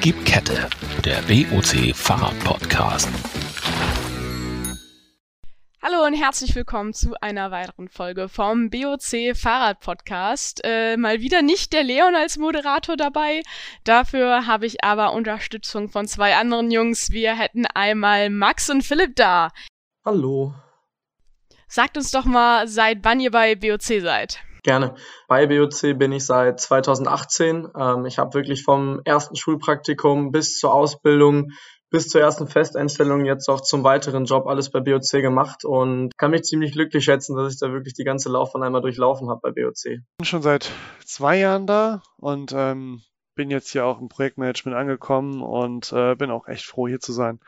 [0.00, 0.70] Gib Kette,
[1.04, 3.08] der BOC Fahrrad-Podcast.
[5.82, 10.60] Hallo und herzlich willkommen zu einer weiteren Folge vom BOC Fahrrad Podcast.
[10.62, 13.42] Äh, mal wieder nicht der Leon als Moderator dabei.
[13.82, 17.10] Dafür habe ich aber Unterstützung von zwei anderen Jungs.
[17.10, 19.50] Wir hätten einmal Max und Philipp da.
[20.04, 20.54] Hallo.
[21.66, 24.38] Sagt uns doch mal, seit wann ihr bei BOC seid.
[24.62, 24.94] Gerne.
[25.28, 27.68] Bei BOC bin ich seit 2018.
[27.78, 31.52] Ähm, ich habe wirklich vom ersten Schulpraktikum bis zur Ausbildung,
[31.90, 36.30] bis zur ersten Festeinstellung jetzt auch zum weiteren Job alles bei BOC gemacht und kann
[36.30, 39.50] mich ziemlich glücklich schätzen, dass ich da wirklich die ganze Laufbahn einmal durchlaufen habe bei
[39.50, 39.86] BOC.
[39.86, 40.70] Ich bin schon seit
[41.04, 43.02] zwei Jahren da und ähm,
[43.34, 47.12] bin jetzt hier auch im Projektmanagement angekommen und äh, bin auch echt froh hier zu
[47.12, 47.38] sein.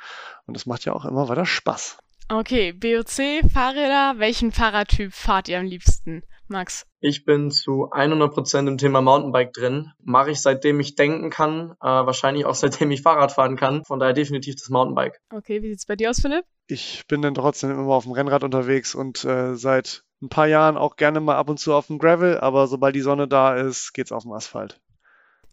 [0.47, 1.99] Und es macht ja auch immer weiter Spaß.
[2.29, 6.87] Okay, BOC, Fahrräder, welchen Fahrradtyp fahrt ihr am liebsten, Max?
[7.01, 9.93] Ich bin zu 100% im Thema Mountainbike drin.
[10.03, 13.85] Mache ich seitdem ich denken kann, äh, wahrscheinlich auch seitdem ich Fahrrad fahren kann.
[13.85, 15.21] Von daher definitiv das Mountainbike.
[15.33, 16.45] Okay, wie sieht's bei dir aus, Philipp?
[16.67, 20.77] Ich bin dann trotzdem immer auf dem Rennrad unterwegs und äh, seit ein paar Jahren
[20.77, 23.95] auch gerne mal ab und zu auf dem Gravel, aber sobald die Sonne da ist,
[23.95, 24.79] geht's auf dem Asphalt.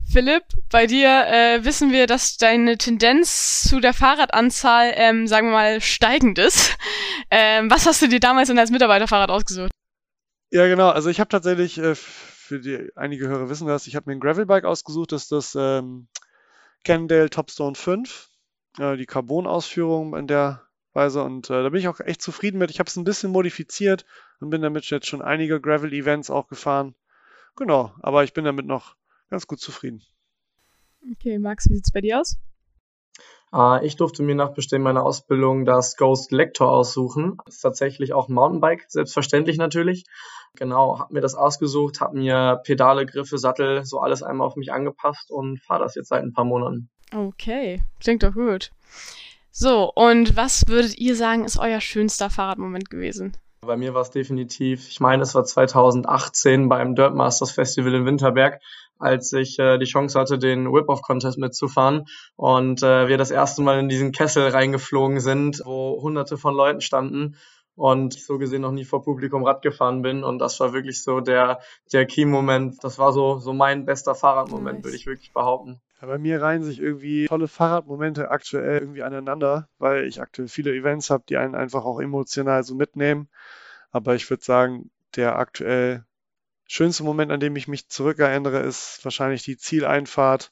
[0.10, 5.54] Philipp, bei dir äh, wissen wir, dass deine Tendenz zu der Fahrradanzahl, ähm, sagen wir
[5.54, 6.78] mal, steigend ist.
[7.30, 9.72] Ähm, was hast du dir damals denn als Mitarbeiterfahrrad ausgesucht?
[10.52, 10.90] Ja, genau.
[10.90, 14.20] Also ich habe tatsächlich, äh, für die einige Hörer wissen das, ich habe mir ein
[14.20, 16.08] Gravelbike ausgesucht, das ist das ähm,
[16.84, 18.30] Cannondale Topstone 5,
[18.80, 21.24] äh, die Carbon-Ausführung in der Weise.
[21.24, 22.72] Und äh, da bin ich auch echt zufrieden mit.
[22.72, 24.06] Ich habe es ein bisschen modifiziert
[24.40, 26.96] und bin damit jetzt schon einige Gravel-Events auch gefahren.
[27.56, 28.96] Genau, aber ich bin damit noch
[29.30, 30.02] ganz gut zufrieden.
[31.12, 32.38] Okay, Max, wie sieht es bei dir aus?
[33.54, 37.38] Äh, ich durfte mir nach Bestehen meiner Ausbildung das Ghost Lector aussuchen.
[37.46, 40.06] Das ist tatsächlich auch ein Mountainbike, selbstverständlich natürlich.
[40.56, 44.72] Genau, habe mir das ausgesucht, habe mir Pedale, Griffe, Sattel, so alles einmal auf mich
[44.72, 46.90] angepasst und fahre das jetzt seit ein paar Monaten.
[47.14, 48.72] Okay, klingt doch gut.
[49.52, 53.36] So, und was würdet ihr sagen, ist euer schönster Fahrradmoment gewesen?
[53.62, 58.06] Bei mir war es definitiv, ich meine, es war 2018 beim Dirt Masters Festival in
[58.06, 58.62] Winterberg,
[59.00, 63.80] als ich äh, die Chance hatte, den Whip-Off-Contest mitzufahren und äh, wir das erste Mal
[63.80, 67.36] in diesen Kessel reingeflogen sind, wo hunderte von Leuten standen
[67.78, 71.04] und ich so gesehen noch nie vor Publikum Rad gefahren bin und das war wirklich
[71.04, 71.60] so der,
[71.94, 72.84] der Key-Moment.
[72.84, 74.84] Das war so, so mein bester Fahrradmoment, nice.
[74.84, 75.80] würde ich wirklich behaupten.
[76.02, 80.74] Ja, bei mir reihen sich irgendwie tolle Fahrradmomente aktuell irgendwie aneinander, weil ich aktuell viele
[80.74, 83.30] Events habe, die einen einfach auch emotional so mitnehmen.
[83.92, 86.04] Aber ich würde sagen, der aktuell
[86.68, 90.52] schönste Moment, an dem ich mich zurückerinnere, ist wahrscheinlich die Zieleinfahrt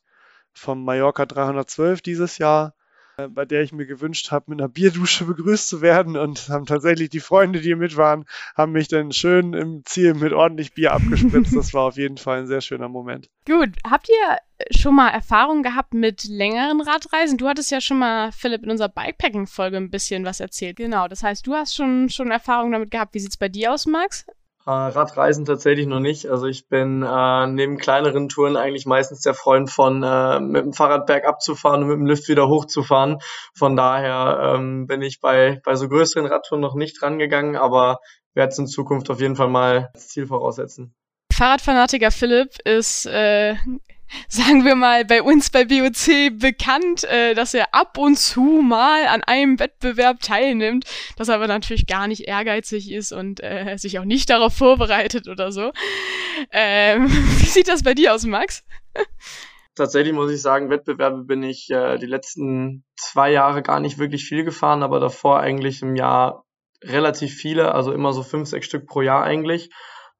[0.53, 2.73] vom Mallorca 312 dieses Jahr,
[3.17, 6.65] äh, bei der ich mir gewünscht habe, mit einer Bierdusche begrüßt zu werden und haben
[6.65, 10.93] tatsächlich die Freunde, die mit waren, haben mich dann schön im Ziel mit ordentlich Bier
[10.93, 11.55] abgespritzt.
[11.55, 13.29] Das war auf jeden Fall ein sehr schöner Moment.
[13.45, 14.37] Gut, habt ihr
[14.71, 17.37] schon mal Erfahrungen gehabt mit längeren Radreisen?
[17.37, 20.77] Du hattest ja schon mal, Philipp, in unserer Bikepacking-Folge ein bisschen was erzählt.
[20.77, 23.13] Genau, das heißt, du hast schon, schon Erfahrungen damit gehabt.
[23.13, 24.25] Wie sieht's bei dir aus, Max?
[24.67, 26.27] Äh, Radreisen tatsächlich noch nicht.
[26.27, 30.73] Also ich bin äh, neben kleineren Touren eigentlich meistens der Freund von äh, mit dem
[30.73, 33.19] Fahrrad bergab zu fahren und mit dem Lift wieder hochzufahren.
[33.53, 37.99] Von daher ähm, bin ich bei, bei so größeren Radtouren noch nicht rangegangen, aber
[38.33, 40.95] werde es in Zukunft auf jeden Fall mal als Ziel voraussetzen.
[41.31, 43.55] Fahrradfanatiker Philipp ist äh,
[44.27, 49.07] sagen wir mal, bei uns bei BOC bekannt, äh, dass er ab und zu mal
[49.07, 50.85] an einem Wettbewerb teilnimmt,
[51.17, 55.27] dass er aber natürlich gar nicht ehrgeizig ist und äh, sich auch nicht darauf vorbereitet
[55.27, 55.71] oder so.
[56.51, 57.07] Ähm,
[57.39, 58.63] wie sieht das bei dir aus, Max?
[59.75, 64.25] Tatsächlich muss ich sagen, Wettbewerbe bin ich äh, die letzten zwei Jahre gar nicht wirklich
[64.25, 66.45] viel gefahren, aber davor eigentlich im Jahr
[66.81, 69.69] relativ viele, also immer so fünf, sechs Stück pro Jahr eigentlich.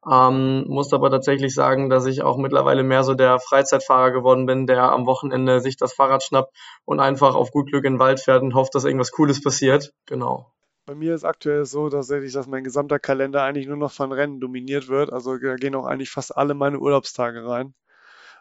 [0.09, 4.67] Ähm, muss aber tatsächlich sagen, dass ich auch mittlerweile mehr so der Freizeitfahrer geworden bin,
[4.67, 6.55] der am Wochenende sich das Fahrrad schnappt
[6.85, 9.93] und einfach auf gut Glück in den Wald fährt und hofft, dass irgendwas Cooles passiert.
[10.05, 10.51] Genau.
[10.85, 14.39] Bei mir ist aktuell so tatsächlich, dass mein gesamter Kalender eigentlich nur noch von Rennen
[14.39, 15.11] dominiert wird.
[15.11, 17.73] Also da gehen auch eigentlich fast alle meine Urlaubstage rein.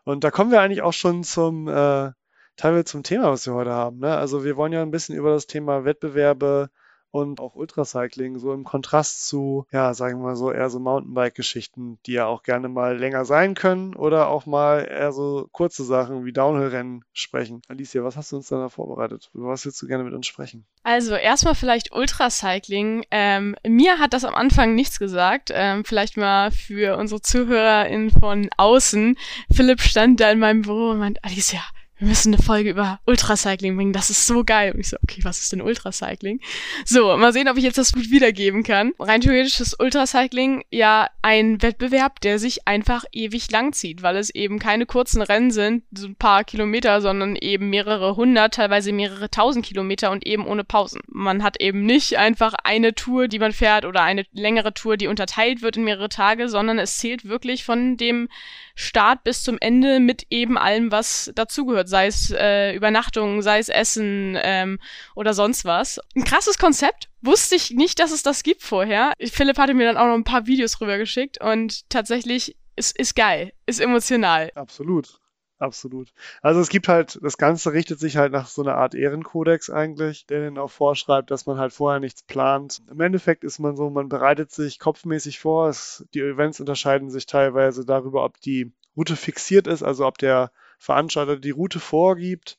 [0.05, 2.11] Und da kommen wir eigentlich auch schon zum äh,
[2.57, 4.01] teilweise zum Thema, was wir heute haben.
[4.01, 4.15] Ne?
[4.15, 6.69] Also wir wollen ja ein bisschen über das Thema Wettbewerbe,
[7.15, 11.99] und auch Ultracycling so im Kontrast zu, ja, sagen wir mal so, eher so Mountainbike-Geschichten,
[12.07, 16.25] die ja auch gerne mal länger sein können oder auch mal eher so kurze Sachen
[16.25, 17.63] wie Downhill-Rennen sprechen.
[17.69, 19.31] Alicia, was hast du uns da vorbereitet?
[19.33, 20.67] Über was willst du gerne mit uns sprechen?
[20.83, 23.05] Also erstmal vielleicht Ultracycling.
[23.13, 25.53] Ähm, mir hat das am Anfang nichts gesagt.
[25.55, 29.17] Ähm, vielleicht mal für unsere ZuhörerInnen von außen.
[29.53, 31.61] Philipp stand da in meinem Büro und meint, Alicia,
[32.05, 34.73] wir müssen eine Folge über Ultracycling bringen, das ist so geil.
[34.73, 36.39] Und ich so, okay, was ist denn Ultracycling?
[36.85, 38.93] So, mal sehen, ob ich jetzt das gut wiedergeben kann.
[38.99, 44.29] Rein theoretisch ist Ultracycling ja ein Wettbewerb, der sich einfach ewig lang zieht, weil es
[44.29, 49.31] eben keine kurzen Rennen sind, so ein paar Kilometer, sondern eben mehrere hundert, teilweise mehrere
[49.31, 51.01] tausend Kilometer und eben ohne Pausen.
[51.07, 55.07] Man hat eben nicht einfach eine Tour, die man fährt oder eine längere Tour, die
[55.07, 58.29] unterteilt wird in mehrere Tage, sondern es zählt wirklich von dem
[58.75, 63.69] Start bis zum Ende mit eben allem, was dazugehört, sei es äh, Übernachtung, sei es
[63.69, 64.79] Essen ähm,
[65.15, 66.01] oder sonst was.
[66.17, 67.09] Ein krasses Konzept.
[67.23, 69.13] Wusste ich nicht, dass es das gibt vorher.
[69.21, 73.53] Philipp hatte mir dann auch noch ein paar Videos rübergeschickt und tatsächlich ist, ist geil,
[73.67, 74.51] ist emotional.
[74.55, 75.21] Absolut.
[75.59, 76.13] Absolut.
[76.43, 80.27] Also es gibt halt, das Ganze richtet sich halt nach so einer Art Ehrenkodex eigentlich,
[80.27, 82.83] der dann auch vorschreibt, dass man halt vorher nichts plant.
[82.91, 85.69] Im Endeffekt ist man so, man bereitet sich kopfmäßig vor.
[85.69, 90.51] Es, die Events unterscheiden sich teilweise darüber, ob die Route fixiert ist, also ob der
[90.79, 92.59] Veranstalter die Route vorgibt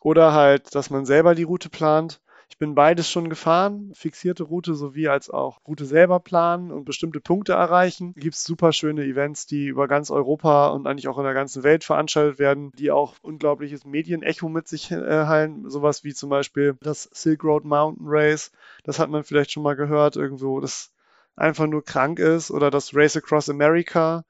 [0.00, 2.20] oder halt, dass man selber die Route plant.
[2.50, 7.20] Ich bin beides schon gefahren, fixierte Route sowie als auch Route selber planen und bestimmte
[7.20, 8.14] Punkte erreichen.
[8.16, 11.62] Gibt es super schöne Events, die über ganz Europa und eigentlich auch in der ganzen
[11.62, 15.68] Welt veranstaltet werden, die auch unglaubliches Medienecho mit sich äh, heilen.
[15.68, 18.50] Sowas wie zum Beispiel das Silk Road Mountain Race.
[18.82, 20.90] Das hat man vielleicht schon mal gehört, irgendwo, das
[21.36, 22.50] einfach nur krank ist.
[22.50, 24.24] Oder das Race Across America.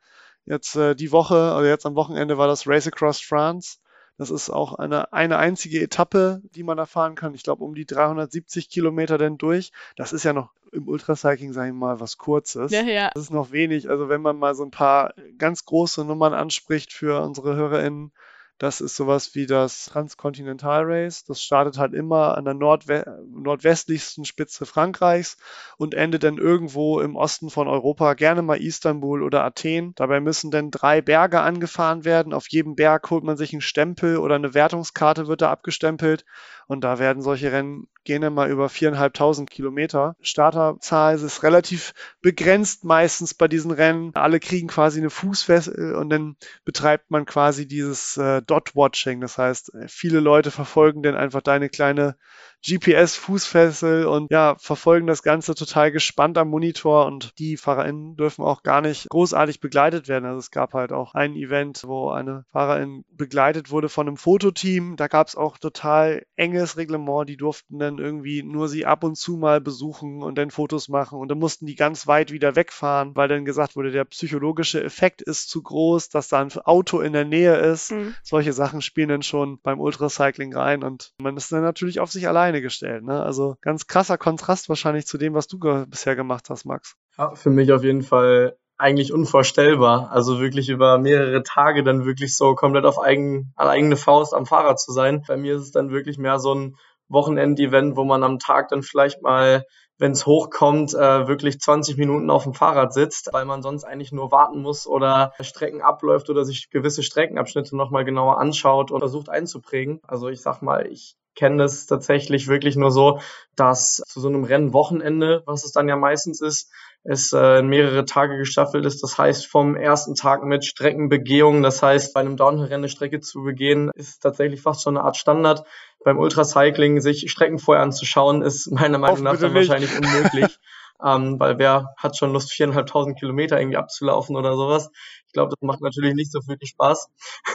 [0.44, 3.79] Jetzt äh, die Woche, also jetzt am Wochenende war das Race Across France.
[4.19, 7.35] Das ist auch eine, eine einzige Etappe, die man erfahren kann.
[7.35, 9.73] Ich glaube, um die 370 Kilometer denn durch.
[9.97, 12.73] Das ist ja noch im Ultracycling, sage ich mal, was Kurzes.
[12.73, 13.11] Ja, ja.
[13.15, 13.88] Das ist noch wenig.
[13.88, 18.12] Also wenn man mal so ein paar ganz große Nummern anspricht für unsere HörerInnen,
[18.58, 21.25] das ist sowas wie das Transcontinental Race.
[21.25, 25.37] Das startet halt immer an der Nordwe nordwestlichsten Spitze Frankreichs
[25.76, 29.93] und endet dann irgendwo im Osten von Europa, gerne mal Istanbul oder Athen.
[29.94, 32.34] Dabei müssen dann drei Berge angefahren werden.
[32.34, 36.25] Auf jedem Berg holt man sich einen Stempel oder eine Wertungskarte wird da abgestempelt.
[36.66, 40.16] Und da werden solche Rennen gehen dann mal über viereinhalbtausend Kilometer.
[40.20, 41.92] Starterzahl ist relativ
[42.22, 44.14] begrenzt meistens bei diesen Rennen.
[44.14, 49.20] Alle kriegen quasi eine Fußfessel und dann betreibt man quasi dieses äh, Dot-Watching.
[49.20, 52.16] Das heißt, viele Leute verfolgen dann einfach deine kleine
[52.64, 58.62] GPS-Fußfessel und ja, verfolgen das Ganze total gespannt am Monitor und die FahrerInnen dürfen auch
[58.62, 60.25] gar nicht großartig begleitet werden.
[60.25, 64.96] Also es gab halt auch ein Event, wo eine Fahrerin begleitet wurde von einem Fototeam.
[64.96, 67.28] Da gab es auch total enges Reglement.
[67.28, 71.19] Die durften dann irgendwie nur sie ab und zu mal besuchen und dann Fotos machen
[71.19, 75.22] und dann mussten die ganz weit wieder wegfahren, weil dann gesagt wurde, der psychologische Effekt
[75.22, 77.93] ist zu groß, dass da ein Auto in der Nähe ist.
[77.93, 78.14] Mhm.
[78.22, 82.26] Solche Sachen spielen dann schon beim Ultracycling rein und man ist dann natürlich auf sich
[82.26, 83.04] allein Beine gestellt.
[83.04, 83.22] Ne?
[83.22, 86.94] Also ganz krasser Kontrast wahrscheinlich zu dem, was du ge bisher gemacht hast, Max.
[87.18, 90.10] Ja, für mich auf jeden Fall eigentlich unvorstellbar.
[90.12, 94.46] Also wirklich über mehrere Tage dann wirklich so komplett auf eigen, an eigene Faust am
[94.46, 95.24] Fahrrad zu sein.
[95.28, 96.76] Bei mir ist es dann wirklich mehr so ein
[97.08, 99.64] Wochenend-Event, wo man am Tag dann vielleicht mal
[99.98, 104.12] wenn es hochkommt, äh, wirklich 20 Minuten auf dem Fahrrad sitzt, weil man sonst eigentlich
[104.12, 109.28] nur warten muss oder Strecken abläuft oder sich gewisse Streckenabschnitte nochmal genauer anschaut und versucht
[109.28, 110.00] einzuprägen.
[110.06, 113.20] Also ich sag mal, ich kenne das tatsächlich wirklich nur so,
[113.55, 116.70] dass zu so einem Rennwochenende, was es dann ja meistens ist,
[117.05, 119.02] es äh, mehrere Tage gestaffelt ist.
[119.05, 123.43] Das heißt, vom ersten Tag mit Streckenbegehung, das heißt, bei einem Downhill-Rennen eine Strecke zu
[123.43, 125.64] begehen, ist tatsächlich fast schon eine Art Standard.
[126.05, 130.58] Beim Ultracycling sich Strecken vorher anzuschauen, ist meiner Meinung nach dann wahrscheinlich unmöglich.
[131.05, 134.91] ähm, weil wer hat schon Lust, viereinhalbtausend Kilometer irgendwie abzulaufen oder sowas?
[135.29, 137.08] Ich glaube, das macht natürlich nicht so viel Spaß.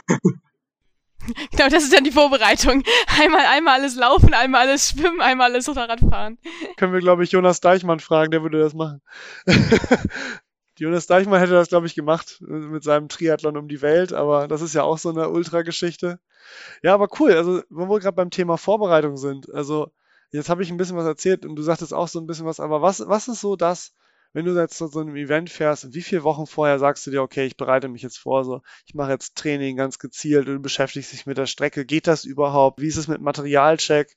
[1.50, 2.82] Genau, das ist dann die Vorbereitung.
[3.20, 6.38] Einmal, einmal alles laufen, einmal alles schwimmen, einmal alles Fahrrad fahren.
[6.76, 9.00] Können wir, glaube ich, Jonas Deichmann fragen, der würde das machen.
[10.78, 14.60] Jonas Deichmann hätte das, glaube ich, gemacht mit seinem Triathlon um die Welt, aber das
[14.60, 16.18] ist ja auch so eine Ultra-Geschichte.
[16.82, 17.32] Ja, aber cool.
[17.32, 19.52] Also, wo wir gerade beim Thema Vorbereitung sind.
[19.54, 19.92] Also,
[20.30, 22.58] jetzt habe ich ein bisschen was erzählt und du sagtest auch so ein bisschen was,
[22.58, 23.92] aber was, was ist so das,
[24.34, 27.22] wenn du jetzt zu so einem Event fährst, wie viele Wochen vorher sagst du dir,
[27.22, 30.60] okay, ich bereite mich jetzt vor, so, ich mache jetzt Training ganz gezielt und du
[30.60, 32.80] beschäftigst dich mit der Strecke, geht das überhaupt?
[32.80, 34.14] Wie ist es mit Materialcheck?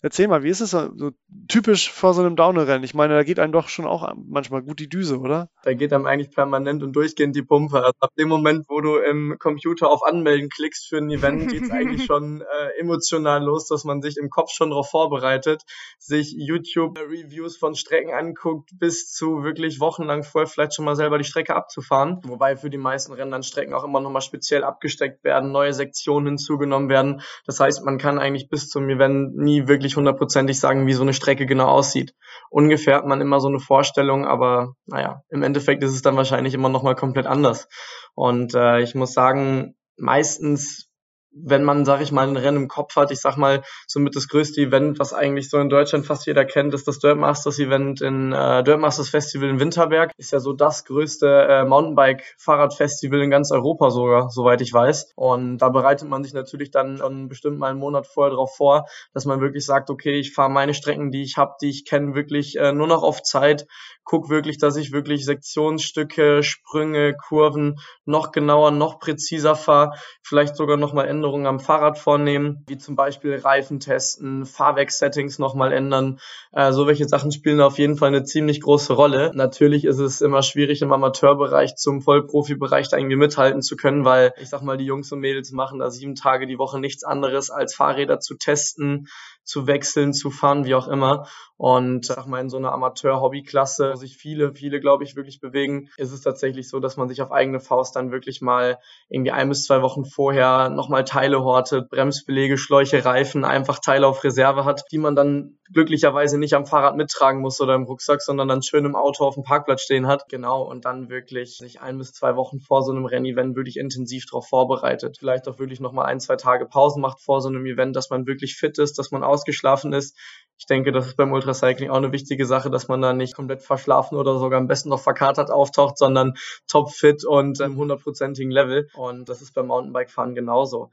[0.00, 1.10] Erzähl mal, wie ist es so,
[1.48, 2.84] typisch vor so einem Downhill-Rennen?
[2.84, 5.50] Ich meine, da geht einem doch schon auch manchmal gut die Düse, oder?
[5.64, 7.78] Da geht einem eigentlich permanent und durchgehend die Pumpe.
[7.78, 11.64] Also ab dem Moment, wo du im Computer auf Anmelden klickst für ein Event, geht
[11.64, 15.62] es eigentlich schon äh, emotional los, dass man sich im Kopf schon darauf vorbereitet,
[15.98, 21.24] sich YouTube-Reviews von Strecken anguckt, bis zu wirklich wochenlang vorher vielleicht schon mal selber die
[21.24, 22.20] Strecke abzufahren.
[22.24, 26.26] Wobei für die meisten Rennen dann Strecken auch immer nochmal speziell abgesteckt werden, neue Sektionen
[26.28, 27.20] hinzugenommen werden.
[27.46, 31.02] Das heißt, man kann eigentlich bis zum Event nie wirklich wirklich hundertprozentig sagen, wie so
[31.02, 32.14] eine Strecke genau aussieht.
[32.50, 36.52] Ungefähr hat man immer so eine Vorstellung, aber naja, im Endeffekt ist es dann wahrscheinlich
[36.52, 37.68] immer nochmal komplett anders.
[38.14, 40.87] Und äh, ich muss sagen, meistens
[41.30, 44.28] wenn man, sag ich mal, ein Rennen im Kopf hat, ich sag mal, somit das
[44.28, 48.00] größte Event, was eigentlich so in Deutschland fast jeder kennt, ist das Dirt Masters Event
[48.00, 50.12] in äh, Dirt Masters Festival in Winterberg.
[50.16, 55.12] Ist ja so das größte äh, Mountainbike-Fahrradfestival in ganz Europa sogar, soweit ich weiß.
[55.16, 58.86] Und da bereitet man sich natürlich dann schon bestimmt mal einen Monat vorher darauf vor,
[59.12, 62.14] dass man wirklich sagt, okay, ich fahre meine Strecken, die ich habe, die ich kenne,
[62.14, 63.66] wirklich äh, nur noch auf Zeit,
[64.04, 69.92] guck wirklich, dass ich wirklich Sektionsstücke, Sprünge, Kurven noch genauer, noch präziser fahre,
[70.22, 76.20] vielleicht sogar nochmal Änderungen am Fahrrad vornehmen, wie zum Beispiel Reifen testen, Fahrwerkssettings nochmal ändern.
[76.52, 79.32] Äh, so welche Sachen spielen auf jeden Fall eine ziemlich große Rolle.
[79.34, 84.32] Natürlich ist es immer schwierig im Amateurbereich zum Vollprofibereich da irgendwie mithalten zu können, weil
[84.40, 87.50] ich sag mal, die Jungs und Mädels machen da sieben Tage die Woche nichts anderes
[87.50, 89.08] als Fahrräder zu testen,
[89.42, 91.26] zu wechseln, zu fahren, wie auch immer.
[91.56, 95.88] Und sag mal, in so einer Amateur-Hobbyklasse, wo sich viele, viele, glaube ich, wirklich bewegen,
[95.96, 99.48] ist es tatsächlich so, dass man sich auf eigene Faust dann wirklich mal irgendwie ein
[99.48, 104.84] bis zwei Wochen vorher nochmal Teile hortet, Bremsbelege, Schläuche, Reifen, einfach Teile auf Reserve hat,
[104.92, 108.84] die man dann glücklicherweise nicht am Fahrrad mittragen muss oder im Rucksack, sondern dann schön
[108.84, 110.28] im Auto auf dem Parkplatz stehen hat.
[110.28, 114.26] Genau, und dann wirklich sich ein bis zwei Wochen vor so einem Rennevent wirklich intensiv
[114.26, 115.16] darauf vorbereitet.
[115.18, 118.26] Vielleicht auch wirklich nochmal ein, zwei Tage Pausen macht vor so einem Event, dass man
[118.26, 120.16] wirklich fit ist, dass man ausgeschlafen ist.
[120.58, 123.62] Ich denke, das ist beim Ultracycling auch eine wichtige Sache, dass man da nicht komplett
[123.62, 126.34] verschlafen oder sogar am besten noch verkatert auftaucht, sondern
[126.66, 128.88] topfit und im hundertprozentigen Level.
[128.94, 130.90] Und das ist beim Mountainbike-Fahren genauso.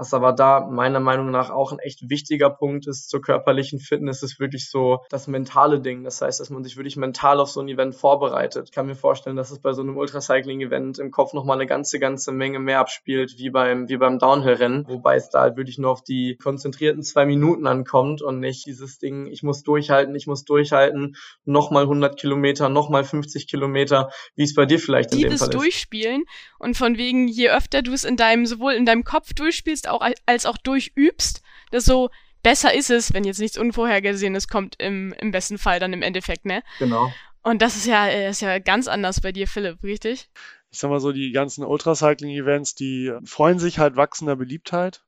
[0.00, 4.22] Was aber da meiner Meinung nach auch ein echt wichtiger Punkt ist zur körperlichen Fitness,
[4.22, 6.04] ist wirklich so das mentale Ding.
[6.04, 8.64] Das heißt, dass man sich wirklich mental auf so ein Event vorbereitet.
[8.64, 11.98] Ich kann mir vorstellen, dass es bei so einem Ultracycling-Event im Kopf nochmal eine ganze,
[11.98, 14.86] ganze Menge mehr abspielt, wie beim, wie beim Downhill-Rennen.
[14.88, 19.00] Wobei es da halt wirklich nur auf die konzentrierten zwei Minuten ankommt und nicht dieses
[19.00, 21.14] Ding, ich muss durchhalten, ich muss durchhalten,
[21.44, 25.54] nochmal 100 Kilometer, nochmal 50 Kilometer, wie es bei dir vielleicht in dem Fall ist.
[25.54, 26.24] durchspielen
[26.58, 30.06] und von wegen, je öfter du es in deinem, sowohl in deinem Kopf durchspielst, auch
[30.26, 31.42] als auch durchübst,
[31.72, 32.10] desto
[32.42, 36.44] besser ist es, wenn jetzt nichts Unvorhergesehenes kommt, im, im besten Fall dann im Endeffekt,
[36.44, 36.62] ne?
[36.78, 37.12] Genau.
[37.42, 40.28] Und das ist ja, äh, ist ja ganz anders bei dir, Philipp, richtig?
[40.70, 45.02] Ich sag mal so, die ganzen Ultracycling-Events, die freuen sich halt wachsender Beliebtheit.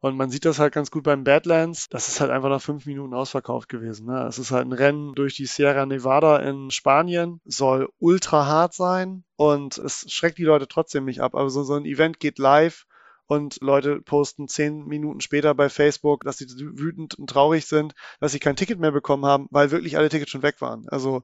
[0.00, 1.88] Und man sieht das halt ganz gut beim Badlands.
[1.88, 4.06] Das ist halt einfach nach fünf Minuten ausverkauft gewesen.
[4.06, 4.26] Ne?
[4.26, 9.24] Es ist halt ein Rennen durch die Sierra Nevada in Spanien, soll ultra hart sein
[9.36, 11.34] und es schreckt die Leute trotzdem nicht ab.
[11.34, 12.84] Aber so, so ein Event geht live
[13.26, 18.32] und Leute posten zehn Minuten später bei Facebook, dass sie wütend und traurig sind, dass
[18.32, 20.86] sie kein Ticket mehr bekommen haben, weil wirklich alle Tickets schon weg waren.
[20.88, 21.22] Also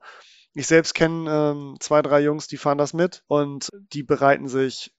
[0.53, 4.93] ich selbst kenne ähm, zwei, drei Jungs, die fahren das mit und die bereiten sich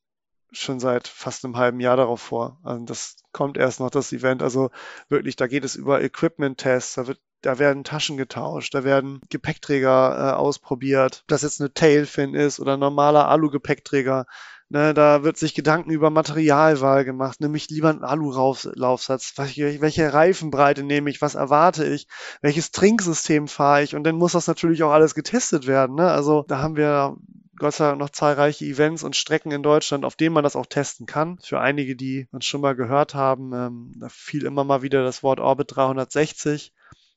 [0.52, 2.60] schon seit fast einem halben Jahr darauf vor.
[2.64, 4.44] Also das kommt erst noch, das Event.
[4.44, 4.70] Also
[5.10, 7.06] wirklich, da geht es über Equipment-Tests, da
[7.42, 11.22] da werden Taschen getauscht, da werden Gepäckträger äh, ausprobiert.
[11.24, 14.26] Ob das jetzt eine Tailfin ist oder ein normaler Alu-Gepäckträger,
[14.72, 17.42] Ne, da wird sich Gedanken über Materialwahl gemacht.
[17.42, 19.34] Nehme ich lieber einen Alu-Laufsatz?
[19.36, 21.22] Welche Reifenbreite nehme ich?
[21.22, 22.08] Was erwarte ich?
[22.42, 23.98] Welches Trinksystem fahre ich?
[23.98, 25.98] Und dann muss das natürlich auch alles getestet werden.
[25.98, 26.10] Ne?
[26.10, 27.18] Also da haben wir
[27.58, 30.68] Gott sei Dank noch zahlreiche Events und Strecken in Deutschland, auf denen man das auch
[30.68, 31.38] testen kann.
[31.44, 35.22] Für einige, die uns schon mal gehört haben, ähm, da fiel immer mal wieder das
[35.22, 36.72] Wort Orbit 360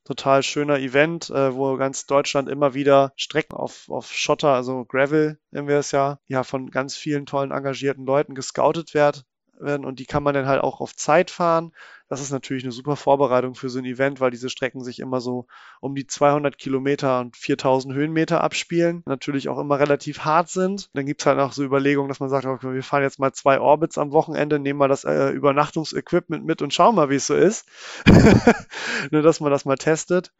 [0.05, 5.39] total schöner Event, äh, wo ganz Deutschland immer wieder Strecken auf, auf Schotter, also Gravel,
[5.51, 9.25] nennen wir es ja, ja, von ganz vielen tollen engagierten Leuten gescoutet wird,
[9.59, 11.71] werden und die kann man dann halt auch auf Zeit fahren.
[12.07, 15.21] Das ist natürlich eine super Vorbereitung für so ein Event, weil diese Strecken sich immer
[15.21, 15.47] so
[15.81, 19.01] um die 200 Kilometer und 4000 Höhenmeter abspielen.
[19.07, 20.89] Natürlich auch immer relativ hart sind.
[20.93, 23.59] Dann gibt's halt auch so Überlegungen, dass man sagt, okay, wir fahren jetzt mal zwei
[23.59, 27.35] Orbits am Wochenende, nehmen mal das äh, Übernachtungsequipment mit und schauen mal, wie es so
[27.35, 27.65] ist.
[29.11, 30.31] Nur, dass man das mal testet.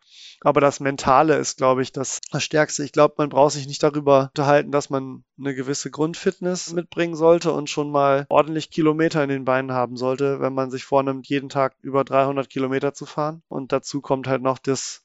[0.41, 2.83] Aber das Mentale ist, glaube ich, das, Stärkste.
[2.83, 7.51] Ich glaube, man braucht sich nicht darüber unterhalten, dass man eine gewisse Grundfitness mitbringen sollte
[7.51, 11.49] und schon mal ordentlich Kilometer in den Beinen haben sollte, wenn man sich vornimmt, jeden
[11.49, 13.41] Tag über 300 Kilometer zu fahren.
[13.47, 15.03] Und dazu kommt halt noch das,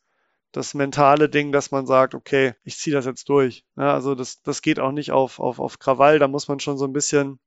[0.53, 3.65] das mentale Ding, dass man sagt, okay, ich ziehe das jetzt durch.
[3.77, 6.79] Ja, also das, das geht auch nicht auf, auf, auf Krawall, da muss man schon
[6.79, 7.39] so ein bisschen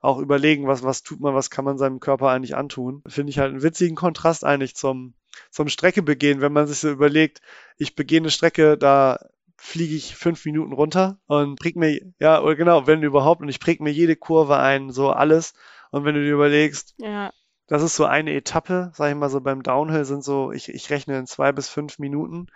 [0.00, 3.02] auch überlegen, was, was tut man, was kann man seinem Körper eigentlich antun.
[3.06, 5.14] Finde ich halt einen witzigen Kontrast eigentlich zum,
[5.50, 7.40] zum Strecke begehen, wenn man sich so überlegt,
[7.76, 9.18] ich begehe eine Strecke, da
[9.56, 13.60] fliege ich fünf Minuten runter und präg mir, ja, oder genau, wenn überhaupt, und ich
[13.60, 15.54] präg mir jede Kurve ein, so alles.
[15.90, 17.32] Und wenn du dir überlegst, ja.
[17.68, 20.88] Das ist so eine Etappe, sag ich mal so beim Downhill sind so, ich, ich
[20.88, 22.46] rechne in zwei bis fünf Minuten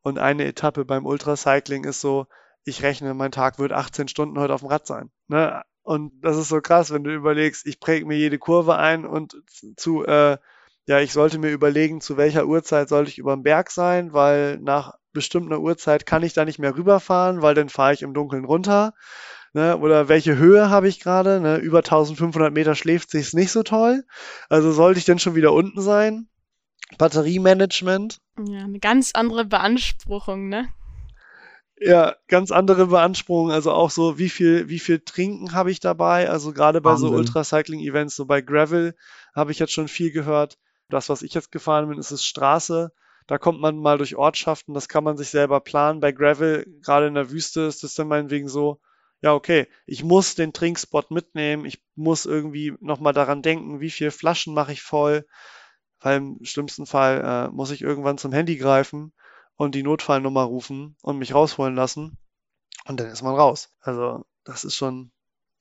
[0.00, 2.26] und eine Etappe beim Ultracycling ist so,
[2.64, 5.10] ich rechne, mein Tag wird 18 Stunden heute auf dem Rad sein.
[5.28, 5.62] Ne?
[5.82, 9.36] Und das ist so krass, wenn du überlegst, ich präge mir jede Kurve ein und
[9.76, 10.38] zu, äh,
[10.86, 14.58] ja, ich sollte mir überlegen, zu welcher Uhrzeit sollte ich über dem Berg sein, weil
[14.58, 18.44] nach bestimmter Uhrzeit kann ich da nicht mehr rüberfahren, weil dann fahre ich im Dunkeln
[18.44, 18.94] runter.
[19.52, 19.76] Ne?
[19.76, 21.40] Oder welche Höhe habe ich gerade?
[21.40, 21.56] Ne?
[21.58, 24.04] Über 1500 Meter schläft sich's nicht so toll.
[24.48, 26.28] Also sollte ich denn schon wieder unten sein?
[26.98, 28.18] Batteriemanagement.
[28.38, 30.68] Ja, eine ganz andere Beanspruchung, ne?
[31.78, 33.50] Ja, ganz andere Beanspruchung.
[33.50, 36.30] Also auch so, wie viel, wie viel Trinken habe ich dabei?
[36.30, 38.94] Also gerade bei so Ultracycling-Events, so bei Gravel
[39.34, 40.58] habe ich jetzt schon viel gehört.
[40.88, 42.92] Das, was ich jetzt gefahren bin, ist es Straße.
[43.26, 46.00] Da kommt man mal durch Ortschaften, das kann man sich selber planen.
[46.00, 48.80] Bei Gravel, gerade in der Wüste, ist es dann meinetwegen so,
[49.20, 54.10] ja, okay, ich muss den Trinkspot mitnehmen, ich muss irgendwie nochmal daran denken, wie viele
[54.10, 55.24] Flaschen mache ich voll,
[56.00, 59.12] weil im schlimmsten Fall äh, muss ich irgendwann zum Handy greifen
[59.54, 62.18] und die Notfallnummer rufen und mich rausholen lassen
[62.86, 63.70] und dann ist man raus.
[63.80, 65.12] Also das ist schon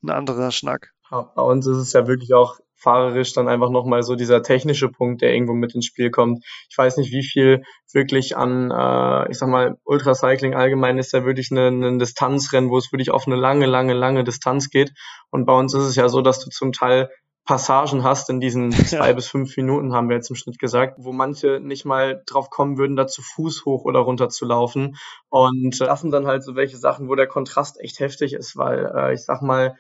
[0.02, 0.94] ein anderer Schnack.
[1.12, 5.22] Bei uns ist es ja wirklich auch fahrerisch dann einfach nochmal so dieser technische Punkt,
[5.22, 6.44] der irgendwo mit ins Spiel kommt.
[6.70, 11.24] Ich weiß nicht, wie viel wirklich an, äh, ich sag mal, Ultracycling allgemein ist ja
[11.24, 14.94] wirklich eine, eine Distanzrennen, wo es wirklich auf eine lange, lange, lange Distanz geht.
[15.30, 17.10] Und bei uns ist es ja so, dass du zum Teil
[17.44, 19.14] Passagen hast in diesen zwei ja.
[19.14, 22.78] bis fünf Minuten, haben wir jetzt im Schnitt gesagt, wo manche nicht mal drauf kommen
[22.78, 24.96] würden, da zu Fuß hoch oder runter zu laufen.
[25.30, 28.92] Und das sind dann halt so welche Sachen, wo der Kontrast echt heftig ist, weil
[28.96, 29.76] äh, ich sag mal,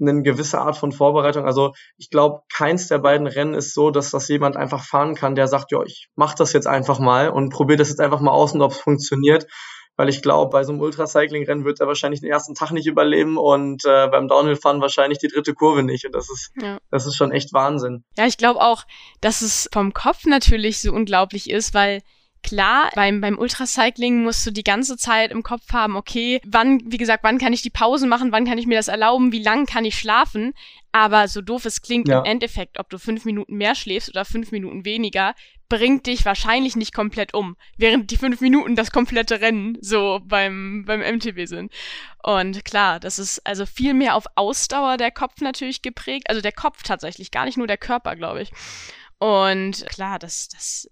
[0.00, 1.44] eine gewisse Art von Vorbereitung.
[1.44, 5.34] Also ich glaube, keins der beiden Rennen ist so, dass das jemand einfach fahren kann,
[5.34, 8.32] der sagt, ja, ich mach das jetzt einfach mal und probiere das jetzt einfach mal
[8.32, 9.46] aus und ob es funktioniert.
[9.98, 13.38] Weil ich glaube, bei so einem Ultracycling-Rennen wird er wahrscheinlich den ersten Tag nicht überleben
[13.38, 16.04] und äh, beim Downhill-Fahren wahrscheinlich die dritte Kurve nicht.
[16.04, 16.76] Und das ist, ja.
[16.90, 18.04] das ist schon echt Wahnsinn.
[18.18, 18.84] Ja, ich glaube auch,
[19.22, 22.02] dass es vom Kopf natürlich so unglaublich ist, weil
[22.42, 26.96] Klar, beim, beim Ultracycling musst du die ganze Zeit im Kopf haben, okay, wann, wie
[26.96, 29.66] gesagt, wann kann ich die Pausen machen, wann kann ich mir das erlauben, wie lang
[29.66, 30.52] kann ich schlafen.
[30.92, 32.20] Aber so doof es klingt, ja.
[32.20, 35.34] im Endeffekt, ob du fünf Minuten mehr schläfst oder fünf Minuten weniger,
[35.68, 40.84] bringt dich wahrscheinlich nicht komplett um, während die fünf Minuten das komplette Rennen so beim,
[40.86, 41.72] beim MTB sind.
[42.22, 46.52] Und klar, das ist also viel mehr auf Ausdauer der Kopf natürlich geprägt, also der
[46.52, 48.50] Kopf tatsächlich, gar nicht nur der Körper, glaube ich.
[49.18, 50.88] Und klar, das, das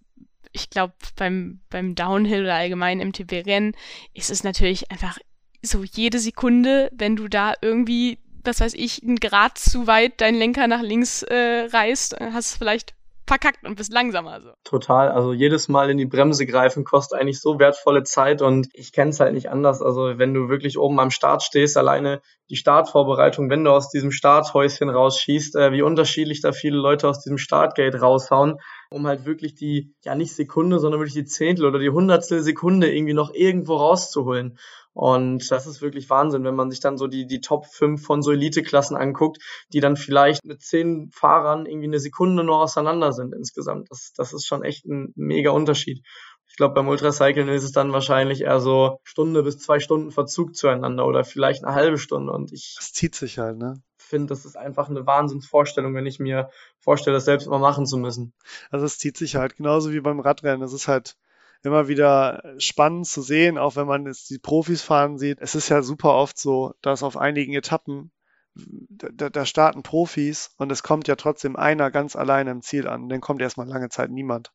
[0.54, 3.76] ich glaube, beim, beim Downhill oder allgemein MTB-Rennen
[4.14, 5.18] ist es natürlich einfach
[5.62, 10.38] so jede Sekunde, wenn du da irgendwie, was weiß ich, einen Grad zu weit deinen
[10.38, 12.94] Lenker nach links äh, reißt, hast du vielleicht
[13.26, 14.40] verkackt und bist langsamer.
[14.40, 14.50] So.
[14.64, 15.10] Total.
[15.10, 19.10] Also jedes Mal in die Bremse greifen kostet eigentlich so wertvolle Zeit und ich kenne
[19.10, 19.80] es halt nicht anders.
[19.80, 24.10] Also wenn du wirklich oben am Start stehst, alleine die Startvorbereitung, wenn du aus diesem
[24.10, 28.58] Starthäuschen rausschießt, äh, wie unterschiedlich da viele Leute aus diesem Startgate raushauen,
[28.94, 32.94] um halt wirklich die, ja nicht Sekunde, sondern wirklich die Zehntel oder die Hundertstel Sekunde
[32.94, 34.56] irgendwie noch irgendwo rauszuholen.
[34.92, 38.22] Und das ist wirklich Wahnsinn, wenn man sich dann so die, die Top 5 von
[38.22, 43.34] so Elite-Klassen anguckt, die dann vielleicht mit zehn Fahrern irgendwie eine Sekunde noch auseinander sind
[43.34, 43.90] insgesamt.
[43.90, 46.06] Das, das ist schon echt ein mega Unterschied.
[46.48, 50.54] Ich glaube, beim Ultracycling ist es dann wahrscheinlich eher so Stunde bis zwei Stunden Verzug
[50.54, 52.32] zueinander oder vielleicht eine halbe Stunde.
[52.32, 52.76] Und ich.
[52.78, 53.82] Das zieht sich halt, ne?
[54.04, 57.96] Finde, das ist einfach eine Wahnsinnsvorstellung, wenn ich mir vorstelle, das selbst mal machen zu
[57.96, 58.32] müssen.
[58.70, 60.62] Also es zieht sich halt genauso wie beim Radrennen.
[60.62, 61.16] Es ist halt
[61.62, 65.40] immer wieder spannend zu sehen, auch wenn man jetzt die Profis fahren sieht.
[65.40, 68.10] Es ist ja super oft so, dass auf einigen Etappen
[68.54, 73.08] da, da starten Profis und es kommt ja trotzdem einer ganz alleine im Ziel an.
[73.08, 74.52] Dann kommt erstmal lange Zeit niemand.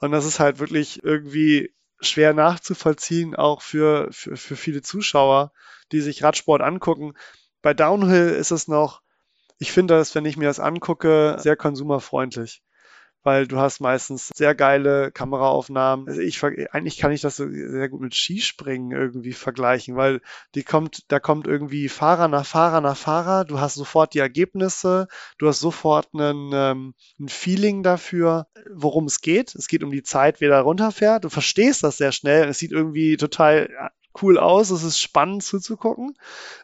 [0.00, 5.52] Und das ist halt wirklich irgendwie schwer nachzuvollziehen, auch für, für, für viele Zuschauer,
[5.92, 7.12] die sich Radsport angucken.
[7.62, 9.02] Bei Downhill ist es noch,
[9.58, 12.62] ich finde das, wenn ich mir das angucke, sehr konsumerfreundlich
[13.26, 16.06] weil du hast meistens sehr geile Kameraaufnahmen.
[16.06, 20.20] Also ich, eigentlich kann ich das sehr gut mit Skispringen irgendwie vergleichen, weil
[20.54, 23.44] die kommt, da kommt irgendwie Fahrer nach Fahrer nach Fahrer.
[23.44, 29.20] Du hast sofort die Ergebnisse, du hast sofort einen, ähm, ein Feeling dafür, worum es
[29.20, 29.56] geht.
[29.56, 31.24] Es geht um die Zeit, wer da runterfährt.
[31.24, 32.48] Du verstehst das sehr schnell.
[32.48, 33.90] Es sieht irgendwie total
[34.22, 36.16] cool aus, es ist spannend zuzugucken.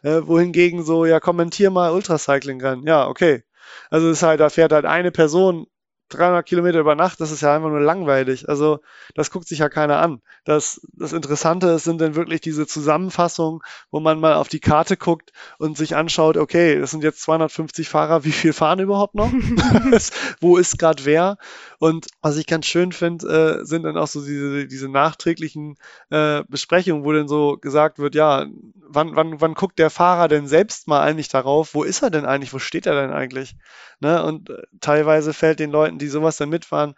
[0.03, 2.85] Äh, wohingegen so, ja, kommentier mal Ultracycling-Rennen.
[2.87, 3.43] Ja, okay.
[3.89, 5.67] Also es ist halt, da fährt halt eine Person
[6.13, 8.49] 300 Kilometer über Nacht, das ist ja einfach nur langweilig.
[8.49, 8.79] Also
[9.15, 10.21] das guckt sich ja keiner an.
[10.45, 14.97] Das, das Interessante ist, sind dann wirklich diese Zusammenfassungen, wo man mal auf die Karte
[14.97, 19.31] guckt und sich anschaut, okay, das sind jetzt 250 Fahrer, wie viel fahren überhaupt noch?
[20.41, 21.37] wo ist gerade wer?
[21.79, 25.75] Und was ich ganz schön finde, äh, sind dann auch so diese, diese nachträglichen
[26.09, 28.45] äh, Besprechungen, wo dann so gesagt wird, ja,
[28.75, 31.73] wann, wann, wann guckt der Fahrer denn selbst mal eigentlich darauf?
[31.73, 32.53] Wo ist er denn eigentlich?
[32.53, 33.55] Wo steht er denn eigentlich?
[33.99, 34.23] Ne?
[34.23, 36.95] Und äh, teilweise fällt den Leuten, die sowas dann mitfahren,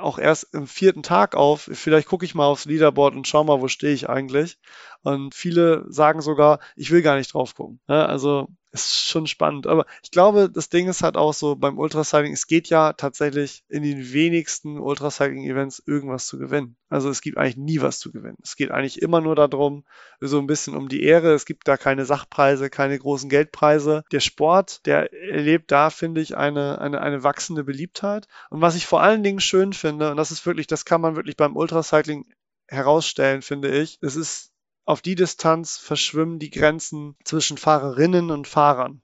[0.00, 1.68] auch erst im vierten Tag auf.
[1.72, 4.58] Vielleicht gucke ich mal aufs Leaderboard und schau mal, wo stehe ich eigentlich.
[5.02, 7.80] Und viele sagen sogar, ich will gar nicht drauf gucken.
[7.86, 8.06] Ne?
[8.06, 9.66] Also ist schon spannend.
[9.66, 13.64] Aber ich glaube, das Ding ist halt auch so beim Ultracycling, es geht ja tatsächlich
[13.68, 16.76] in den wenigsten Ultracycling-Events irgendwas zu gewinnen.
[16.88, 18.36] Also es gibt eigentlich nie was zu gewinnen.
[18.42, 19.84] Es geht eigentlich immer nur darum,
[20.20, 21.32] so ein bisschen um die Ehre.
[21.32, 24.04] Es gibt da keine Sachpreise, keine großen Geldpreise.
[24.12, 28.28] Der Sport, der erlebt da, finde ich, eine, eine, eine wachsende Beliebtheit.
[28.50, 31.16] Und was ich vor allen Dingen schön finde, und das ist wirklich, das kann man
[31.16, 32.26] wirklich beim Ultracycling
[32.68, 34.52] herausstellen, finde ich, es ist
[34.88, 39.02] auf die Distanz verschwimmen die Grenzen zwischen Fahrerinnen und Fahrern.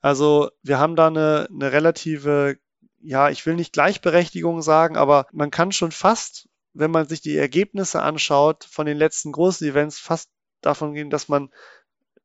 [0.00, 2.58] Also wir haben da eine, eine relative,
[3.00, 7.36] ja, ich will nicht Gleichberechtigung sagen, aber man kann schon fast, wenn man sich die
[7.36, 11.50] Ergebnisse anschaut von den letzten großen Events, fast davon gehen, dass man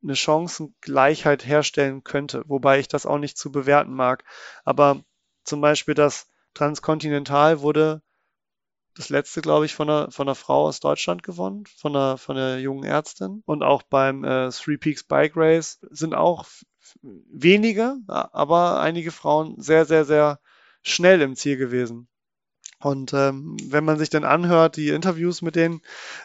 [0.00, 4.22] eine Chancengleichheit herstellen könnte, wobei ich das auch nicht zu bewerten mag.
[4.64, 5.02] Aber
[5.42, 8.02] zum Beispiel das Transkontinental wurde
[8.96, 12.36] das letzte, glaube ich, von einer, von einer Frau aus Deutschland gewonnen, von einer, von
[12.36, 13.42] einer jungen Ärztin.
[13.44, 16.46] Und auch beim äh, Three Peaks Bike Race sind auch
[17.02, 20.40] wenige, aber einige Frauen sehr, sehr, sehr
[20.82, 22.08] schnell im Ziel gewesen.
[22.78, 25.80] Und ähm, wenn man sich dann anhört, die Interviews mit den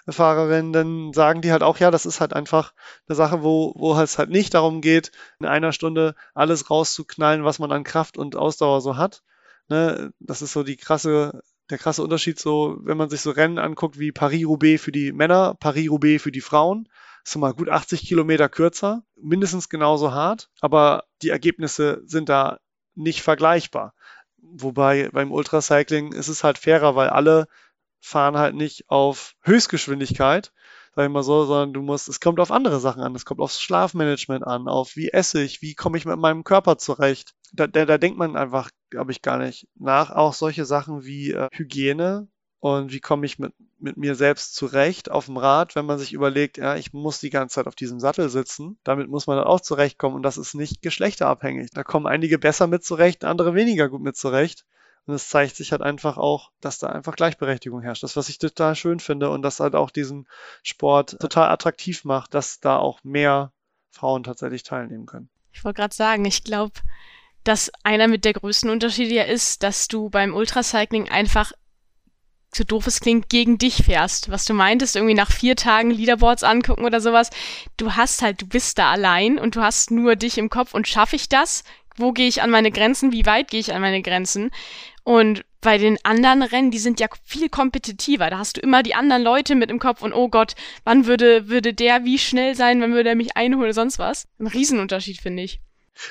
[0.07, 2.73] Fahrerinnen, dann sagen die halt auch, ja, das ist halt einfach
[3.07, 7.59] eine Sache, wo, wo es halt nicht darum geht, in einer Stunde alles rauszuknallen, was
[7.59, 9.23] man an Kraft und Ausdauer so hat.
[9.69, 10.11] Ne?
[10.19, 13.97] Das ist so die krasse der krasse Unterschied so, wenn man sich so Rennen anguckt
[13.97, 16.87] wie Paris-Roubaix für die Männer, Paris-Roubaix für die Frauen,
[17.23, 22.59] ist mal gut 80 Kilometer kürzer, mindestens genauso hart, aber die Ergebnisse sind da
[22.95, 23.93] nicht vergleichbar.
[24.37, 27.47] Wobei beim Ultracycling ist es halt fairer, weil alle
[27.99, 30.51] fahren halt nicht auf Höchstgeschwindigkeit,
[30.95, 33.39] sag ich mal so, sondern du musst, es kommt auf andere Sachen an, es kommt
[33.39, 37.35] aufs Schlafmanagement an, auf wie esse ich, wie komme ich mit meinem Körper zurecht.
[37.53, 40.11] Da, da, da denkt man einfach, glaube ich, gar nicht nach.
[40.11, 42.27] Auch solche Sachen wie äh, Hygiene
[42.59, 46.13] und wie komme ich mit, mit mir selbst zurecht auf dem Rad, wenn man sich
[46.13, 48.77] überlegt, ja, ich muss die ganze Zeit auf diesem Sattel sitzen.
[48.83, 51.71] Damit muss man dann auch zurechtkommen und das ist nicht geschlechterabhängig.
[51.71, 54.65] Da kommen einige besser mit zurecht, andere weniger gut mit zurecht.
[55.07, 58.03] Und es zeigt sich halt einfach auch, dass da einfach Gleichberechtigung herrscht.
[58.03, 60.27] Das, was ich total schön finde und das halt auch diesen
[60.61, 63.51] Sport total attraktiv macht, dass da auch mehr
[63.89, 65.29] Frauen tatsächlich teilnehmen können.
[65.51, 66.73] Ich wollte gerade sagen, ich glaube,
[67.43, 71.51] dass einer mit der größten Unterschiede ja ist, dass du beim Ultracycling einfach
[72.53, 74.29] so doof es klingt, gegen dich fährst.
[74.29, 77.29] Was du meintest, irgendwie nach vier Tagen Leaderboards angucken oder sowas.
[77.77, 80.87] Du hast halt, du bist da allein und du hast nur dich im Kopf und
[80.87, 81.63] schaffe ich das?
[81.95, 83.11] Wo gehe ich an meine Grenzen?
[83.11, 84.51] Wie weit gehe ich an meine Grenzen?
[85.03, 88.29] Und bei den anderen Rennen, die sind ja viel kompetitiver.
[88.29, 91.47] Da hast du immer die anderen Leute mit im Kopf und oh Gott, wann würde,
[91.47, 94.27] würde der wie schnell sein, wann würde er mich einholen, sonst was.
[94.39, 95.61] Ein Riesenunterschied, finde ich.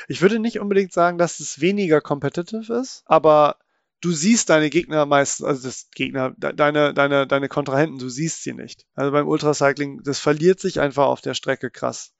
[0.08, 3.56] Ich würde nicht unbedingt sagen, dass es weniger competitive ist, aber
[4.00, 8.52] du siehst deine Gegner meistens, also das Gegner, deine, deine, deine Kontrahenten, du siehst sie
[8.52, 8.86] nicht.
[8.94, 12.12] Also beim Ultracycling, das verliert sich einfach auf der Strecke krass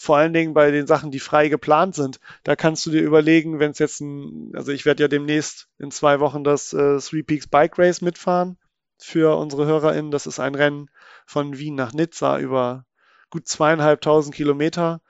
[0.00, 2.20] vor allen Dingen bei den Sachen, die frei geplant sind.
[2.42, 5.90] Da kannst du dir überlegen, wenn es jetzt ein, also ich werde ja demnächst in
[5.90, 8.56] zwei Wochen das äh, Three Peaks Bike Race mitfahren
[8.96, 10.10] für unsere HörerInnen.
[10.10, 10.88] Das ist ein Rennen
[11.26, 12.86] von Wien nach Nizza über
[13.28, 15.02] gut zweieinhalbtausend Kilometer,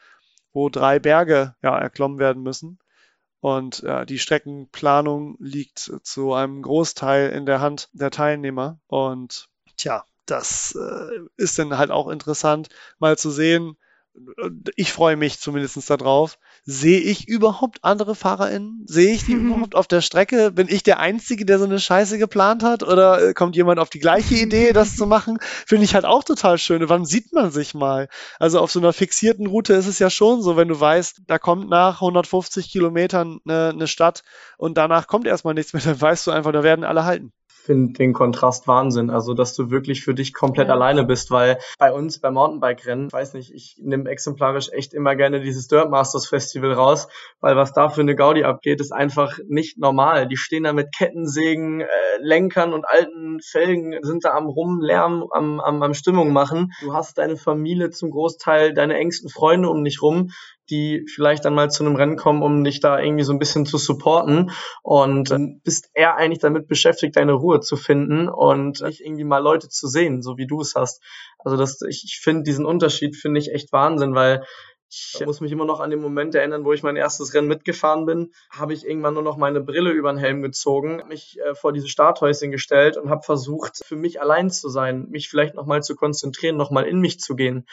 [0.52, 2.78] wo drei Berge ja, erklommen werden müssen.
[3.40, 8.78] Und ja, die Streckenplanung liegt zu einem Großteil in der Hand der Teilnehmer.
[8.86, 13.76] Und tja, das äh, ist dann halt auch interessant, mal zu sehen,
[14.76, 16.38] ich freue mich zumindest darauf.
[16.64, 18.84] Sehe ich überhaupt andere FahrerInnen?
[18.86, 20.50] Sehe ich die überhaupt auf der Strecke?
[20.50, 22.82] Bin ich der Einzige, der so eine Scheiße geplant hat?
[22.82, 25.38] Oder äh, kommt jemand auf die gleiche Idee, das zu machen?
[25.40, 26.88] Finde ich halt auch total schön.
[26.88, 28.08] Wann sieht man sich mal?
[28.38, 31.38] Also auf so einer fixierten Route ist es ja schon so, wenn du weißt, da
[31.38, 34.22] kommt nach 150 Kilometern eine, eine Stadt
[34.58, 37.92] und danach kommt erstmal nichts mehr, dann weißt du einfach, da werden alle halten finde
[37.92, 39.10] den Kontrast Wahnsinn.
[39.10, 40.74] Also, dass du wirklich für dich komplett ja.
[40.74, 45.14] alleine bist, weil bei uns beim Mountainbike-Rennen, ich weiß nicht, ich nehme exemplarisch echt immer
[45.14, 47.08] gerne dieses Dirt Masters Festival raus,
[47.40, 50.26] weil was da für eine Gaudi abgeht, ist einfach nicht normal.
[50.26, 51.86] Die stehen da mit Kettensägen, äh,
[52.20, 56.72] Lenkern und alten Felgen, sind da am Rumlärm, am, am, am Stimmung machen.
[56.80, 60.30] Du hast deine Familie zum Großteil, deine engsten Freunde um dich rum
[60.70, 63.66] die vielleicht dann mal zu einem Rennen kommen, um dich da irgendwie so ein bisschen
[63.66, 64.52] zu supporten
[64.82, 69.42] und ähm, bist eher eigentlich damit beschäftigt, deine Ruhe zu finden und nicht irgendwie mal
[69.42, 71.02] Leute zu sehen, so wie du es hast.
[71.38, 74.44] Also das, ich, ich finde diesen Unterschied finde ich echt Wahnsinn, weil
[74.92, 78.06] ich muss mich immer noch an den Moment erinnern, wo ich mein erstes Rennen mitgefahren
[78.06, 81.72] bin, habe ich irgendwann nur noch meine Brille über den Helm gezogen, mich äh, vor
[81.72, 85.82] diese Starthäuschen gestellt und habe versucht, für mich allein zu sein, mich vielleicht noch mal
[85.82, 87.66] zu konzentrieren, noch mal in mich zu gehen.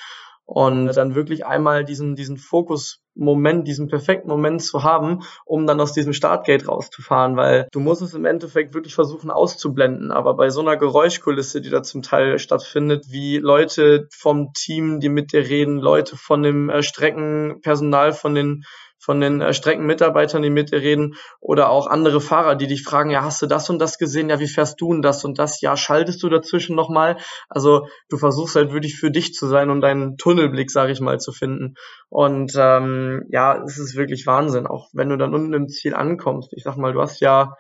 [0.48, 5.92] Und dann wirklich einmal diesen, diesen Fokus-Moment, diesen perfekten Moment zu haben, um dann aus
[5.92, 10.62] diesem Startgate rauszufahren, weil du musst es im Endeffekt wirklich versuchen auszublenden, aber bei so
[10.62, 15.80] einer Geräuschkulisse, die da zum Teil stattfindet, wie Leute vom Team, die mit dir reden,
[15.80, 18.64] Leute von dem äh, Streckenpersonal, von den
[19.08, 23.10] von den äh, Streckenmitarbeitern, die mit dir reden, oder auch andere Fahrer, die dich fragen,
[23.10, 24.30] ja, hast du das und das gesehen?
[24.30, 25.62] Ja, wie fährst du denn das und das?
[25.62, 27.16] Ja, schaltest du dazwischen nochmal?
[27.48, 31.22] Also du versuchst halt wirklich für dich zu sein und deinen Tunnelblick, sage ich mal,
[31.22, 31.76] zu finden.
[32.10, 36.52] Und ähm, ja, es ist wirklich Wahnsinn, auch wenn du dann unten im Ziel ankommst.
[36.52, 37.56] Ich sag mal, du hast ja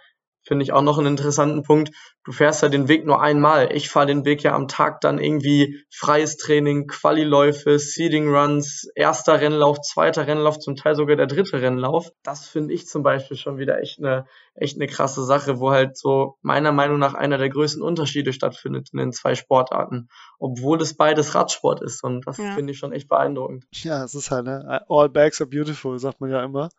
[0.47, 1.91] finde ich auch noch einen interessanten Punkt.
[2.23, 3.69] Du fährst ja den Weg nur einmal.
[3.75, 9.39] Ich fahre den Weg ja am Tag dann irgendwie freies Training, Qualiläufe, Seeding Runs, erster
[9.41, 12.09] Rennlauf, zweiter Rennlauf, zum Teil sogar der dritte Rennlauf.
[12.23, 14.25] Das finde ich zum Beispiel schon wieder echt eine,
[14.57, 18.89] echt eine krasse Sache, wo halt so meiner Meinung nach einer der größten Unterschiede stattfindet
[18.91, 22.03] in den zwei Sportarten, obwohl es beides Radsport ist.
[22.03, 22.53] Und das ja.
[22.53, 23.65] finde ich schon echt beeindruckend.
[23.71, 24.81] Ja, es ist halt, ne?
[24.89, 26.69] All bags are beautiful, sagt man ja immer.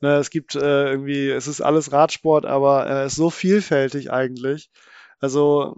[0.00, 4.10] Ne, es gibt äh, irgendwie, es ist alles Radsport, aber äh, es ist so vielfältig
[4.10, 4.70] eigentlich.
[5.20, 5.76] Also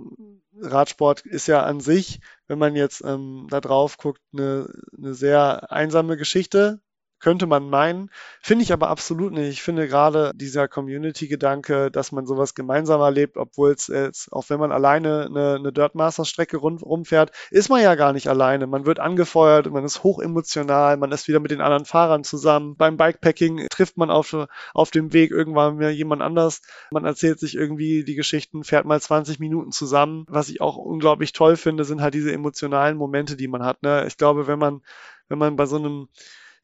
[0.61, 5.71] Radsport ist ja an sich, wenn man jetzt ähm, da drauf guckt, eine, eine sehr
[5.71, 6.81] einsame Geschichte
[7.25, 8.11] könnte man meinen.
[8.43, 9.49] Finde ich aber absolut nicht.
[9.49, 14.61] Ich finde gerade dieser Community-Gedanke, dass man sowas gemeinsam erlebt, obwohl es jetzt, auch wenn
[14.61, 18.67] man alleine eine, eine Dirtmaster-Strecke rumfährt, ist man ja gar nicht alleine.
[18.67, 22.77] Man wird angefeuert, man ist hochemotional, man ist wieder mit den anderen Fahrern zusammen.
[22.77, 24.37] Beim Bikepacking trifft man auf,
[24.75, 26.61] auf dem Weg irgendwann wieder jemand anders.
[26.91, 30.27] Man erzählt sich irgendwie die Geschichten, fährt mal 20 Minuten zusammen.
[30.29, 33.83] Was ich auch unglaublich toll finde, sind halt diese emotionalen Momente, die man hat.
[33.83, 34.05] Ne?
[34.07, 34.83] Ich glaube, wenn man,
[35.31, 36.09] wenn man bei so einem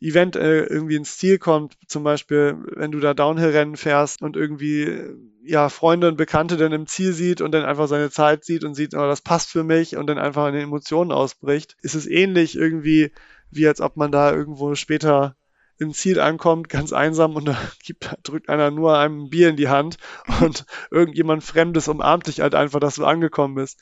[0.00, 5.02] Event äh, irgendwie ins Ziel kommt, zum Beispiel, wenn du da Downhill-Rennen fährst und irgendwie
[5.42, 8.74] ja Freunde und Bekannte dann im Ziel sieht und dann einfach seine Zeit sieht und
[8.74, 12.06] sieht, oh, das passt für mich und dann einfach in den Emotionen ausbricht, ist es
[12.06, 13.12] ähnlich irgendwie,
[13.50, 15.36] wie als ob man da irgendwo später
[15.76, 19.68] ins Ziel ankommt, ganz einsam und da gibt, drückt einer nur einem Bier in die
[19.68, 19.98] Hand
[20.40, 23.80] und irgendjemand Fremdes umarmt dich halt einfach, dass du angekommen bist.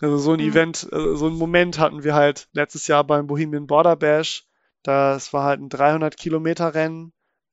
[0.00, 0.48] Also so ein mhm.
[0.48, 4.48] Event, also so ein Moment hatten wir halt letztes Jahr beim Bohemian Border Bash
[4.82, 7.12] das war halt ein 300 Kilometer Rennen.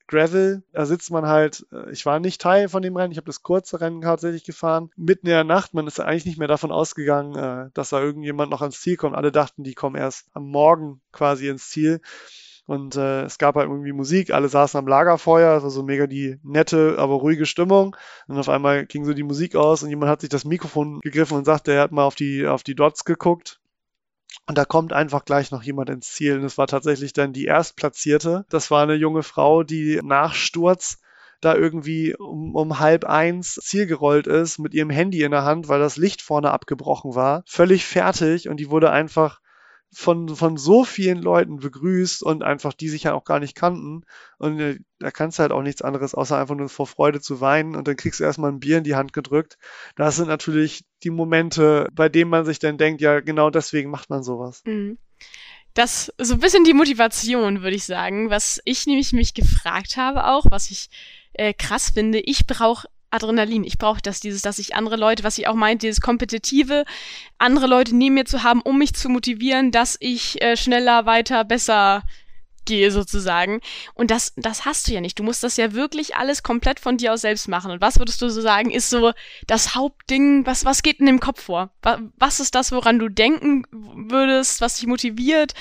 [0.09, 3.27] Gravel, da sitzt man halt, äh, ich war nicht Teil von dem Rennen, ich habe
[3.27, 6.71] das kurze Rennen tatsächlich gefahren, mitten in der Nacht, man ist eigentlich nicht mehr davon
[6.71, 9.15] ausgegangen, äh, dass da irgendjemand noch ans Ziel kommt.
[9.15, 12.01] Alle dachten, die kommen erst am Morgen quasi ins Ziel.
[12.65, 16.39] Und äh, es gab halt irgendwie Musik, alle saßen am Lagerfeuer, war so mega die
[16.43, 17.95] nette, aber ruhige Stimmung.
[18.27, 21.37] Und auf einmal ging so die Musik aus und jemand hat sich das Mikrofon gegriffen
[21.37, 23.59] und sagte, er hat mal auf die, auf die Dots geguckt
[24.47, 26.37] und da kommt einfach gleich noch jemand ins Ziel.
[26.37, 28.45] Und es war tatsächlich dann die Erstplatzierte.
[28.49, 30.99] Das war eine junge Frau, die nach Sturz
[31.41, 35.67] da irgendwie um, um halb eins Ziel gerollt ist mit ihrem Handy in der Hand,
[35.69, 37.43] weil das Licht vorne abgebrochen war.
[37.45, 39.39] Völlig fertig und die wurde einfach
[39.91, 44.03] von, von so vielen Leuten begrüßt und einfach die sich ja auch gar nicht kannten.
[44.37, 47.41] Und äh, da kannst du halt auch nichts anderes, außer einfach nur vor Freude zu
[47.41, 49.57] weinen und dann kriegst du erstmal ein Bier in die Hand gedrückt.
[49.95, 54.09] Das sind natürlich die Momente, bei denen man sich dann denkt, ja, genau deswegen macht
[54.09, 54.61] man sowas.
[54.65, 54.97] Mhm.
[55.73, 60.25] Das so ein bisschen die Motivation, würde ich sagen, was ich nämlich mich gefragt habe
[60.27, 60.89] auch, was ich
[61.33, 62.19] äh, krass finde.
[62.19, 63.63] Ich brauche Adrenalin.
[63.63, 66.85] Ich brauche das, dieses, dass ich andere Leute, was ich auch meint, dieses Kompetitive,
[67.37, 71.43] andere Leute neben mir zu haben, um mich zu motivieren, dass ich äh, schneller, weiter,
[71.43, 72.03] besser
[72.65, 73.61] gehe sozusagen.
[73.95, 75.17] Und das, das hast du ja nicht.
[75.17, 77.71] Du musst das ja wirklich alles komplett von dir aus selbst machen.
[77.71, 79.11] Und was würdest du so sagen, ist so
[79.47, 81.71] das Hauptding, was, was geht in dem Kopf vor?
[82.17, 85.53] Was ist das, woran du denken würdest, was dich motiviert?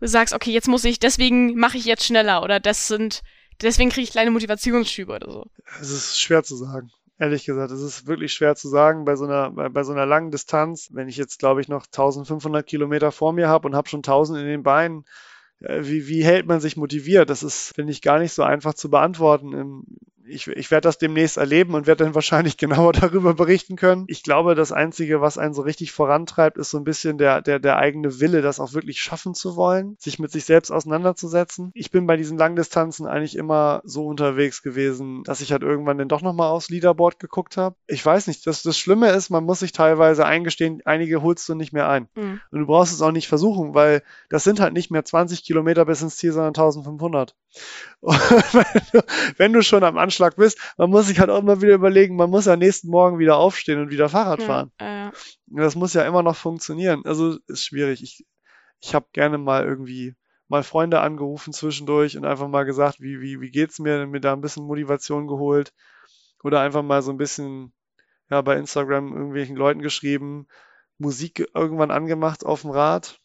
[0.00, 3.22] Du sagst, okay, jetzt muss ich, deswegen mache ich jetzt schneller oder das sind
[3.62, 5.46] deswegen kriege ich kleine Motivationsschübe oder so.
[5.80, 6.90] Es ist schwer zu sagen.
[7.18, 10.06] Ehrlich gesagt, es ist wirklich schwer zu sagen bei so einer, bei, bei so einer
[10.06, 10.88] langen Distanz.
[10.92, 14.38] Wenn ich jetzt, glaube ich, noch 1500 Kilometer vor mir habe und habe schon 1000
[14.38, 15.04] in den Beinen,
[15.60, 17.28] äh, wie, wie hält man sich motiviert?
[17.28, 19.52] Das ist, finde ich, gar nicht so einfach zu beantworten
[20.30, 24.04] ich, ich werde das demnächst erleben und werde dann wahrscheinlich genauer darüber berichten können.
[24.08, 27.58] Ich glaube, das Einzige, was einen so richtig vorantreibt, ist so ein bisschen der, der,
[27.58, 31.70] der eigene Wille, das auch wirklich schaffen zu wollen, sich mit sich selbst auseinanderzusetzen.
[31.74, 36.08] Ich bin bei diesen Langdistanzen eigentlich immer so unterwegs gewesen, dass ich halt irgendwann dann
[36.08, 37.76] doch nochmal aufs Leaderboard geguckt habe.
[37.86, 41.54] Ich weiß nicht, das, das Schlimme ist, man muss sich teilweise eingestehen, einige holst du
[41.54, 42.08] nicht mehr ein.
[42.14, 42.40] Mhm.
[42.50, 45.84] Und du brauchst es auch nicht versuchen, weil das sind halt nicht mehr 20 Kilometer
[45.84, 47.34] bis ins Ziel, sondern 1500.
[48.02, 49.04] wenn, du,
[49.36, 52.30] wenn du schon am Anschlag bist, man muss sich halt auch immer wieder überlegen, man
[52.30, 54.70] muss ja nächsten Morgen wieder aufstehen und wieder Fahrrad fahren.
[54.80, 55.12] Ja, äh.
[55.46, 57.02] Das muss ja immer noch funktionieren.
[57.04, 58.02] Also ist schwierig.
[58.02, 58.26] Ich,
[58.80, 60.14] ich habe gerne mal irgendwie
[60.48, 64.32] mal Freunde angerufen zwischendurch und einfach mal gesagt, wie, wie, wie geht's mir, mir da
[64.32, 65.72] ein bisschen Motivation geholt.
[66.42, 67.72] Oder einfach mal so ein bisschen,
[68.30, 70.46] ja, bei Instagram irgendwelchen Leuten geschrieben,
[70.98, 73.19] Musik irgendwann angemacht auf dem Rad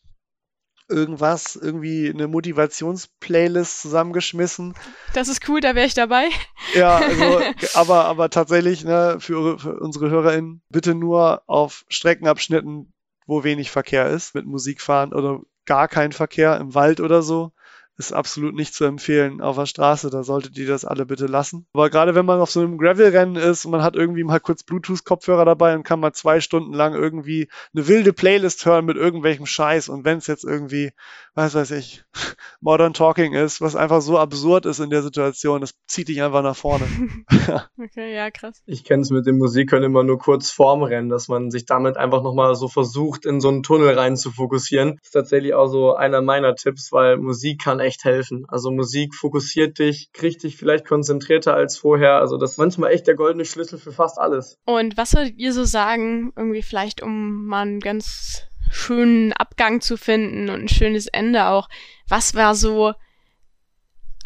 [0.88, 4.76] irgendwas, irgendwie eine Motivationsplaylist zusammengeschmissen.
[5.14, 6.30] Das ist cool, da wäre ich dabei.
[6.74, 7.42] Ja, also,
[7.74, 12.94] aber, aber tatsächlich, ne, für, für unsere HörerInnen, bitte nur auf Streckenabschnitten,
[13.26, 17.52] wo wenig Verkehr ist, mit Musik fahren oder gar kein Verkehr im Wald oder so
[17.98, 20.10] ist absolut nicht zu empfehlen auf der Straße.
[20.10, 21.66] Da solltet ihr das alle bitte lassen.
[21.74, 24.64] Aber gerade wenn man auf so einem Gravel-Rennen ist und man hat irgendwie mal kurz
[24.64, 29.46] Bluetooth-Kopfhörer dabei und kann mal zwei Stunden lang irgendwie eine wilde Playlist hören mit irgendwelchem
[29.46, 29.90] Scheiß.
[29.90, 30.92] Und wenn es jetzt irgendwie,
[31.34, 32.04] was weiß ich,
[32.60, 36.44] Modern Talking ist, was einfach so absurd ist in der Situation, das zieht dich einfach
[36.44, 36.86] nach vorne.
[37.82, 38.62] okay, ja, krass.
[38.66, 41.98] Ich kenne es mit dem Musikhören immer nur kurz vorm Rennen, dass man sich damit
[41.98, 44.96] einfach nochmal so versucht, in so einen Tunnel rein zu fokussieren.
[44.98, 48.46] Das ist tatsächlich auch so einer meiner Tipps, weil Musik kann echt helfen.
[48.48, 52.16] Also Musik fokussiert dich, kriegt dich vielleicht konzentrierter als vorher.
[52.16, 54.58] Also das ist manchmal echt der goldene Schlüssel für fast alles.
[54.66, 59.96] Und was würdet ihr so sagen, irgendwie vielleicht, um mal einen ganz schönen Abgang zu
[59.96, 61.70] finden und ein schönes Ende auch?
[62.10, 62.94] Was war so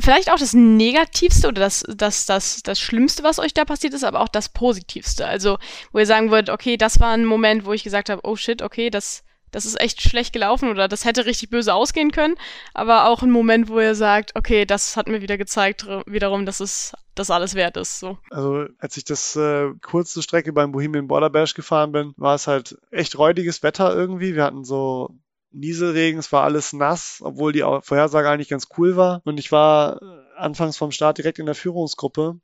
[0.02, 4.04] vielleicht auch das Negativste oder das, das, das, das Schlimmste, was euch da passiert ist,
[4.04, 5.28] aber auch das Positivste.
[5.28, 5.58] Also,
[5.92, 8.62] wo ihr sagen würdet, okay, das war ein Moment, wo ich gesagt habe, oh shit,
[8.62, 12.36] okay, das das ist echt schlecht gelaufen oder das hätte richtig böse ausgehen können,
[12.74, 16.60] aber auch ein Moment, wo er sagt, okay, das hat mir wieder gezeigt, wiederum, dass
[16.60, 18.00] es das alles wert ist.
[18.00, 18.18] So.
[18.30, 22.48] Also als ich das äh, kurze Strecke beim Bohemian Border Bash gefahren bin, war es
[22.48, 24.36] halt echt räudiges Wetter irgendwie.
[24.36, 25.10] Wir hatten so
[25.52, 29.22] Nieselregen, es war alles nass, obwohl die Vorhersage eigentlich ganz cool war.
[29.26, 30.00] Und ich war
[30.38, 32.40] anfangs vom Start direkt in der Führungsgruppe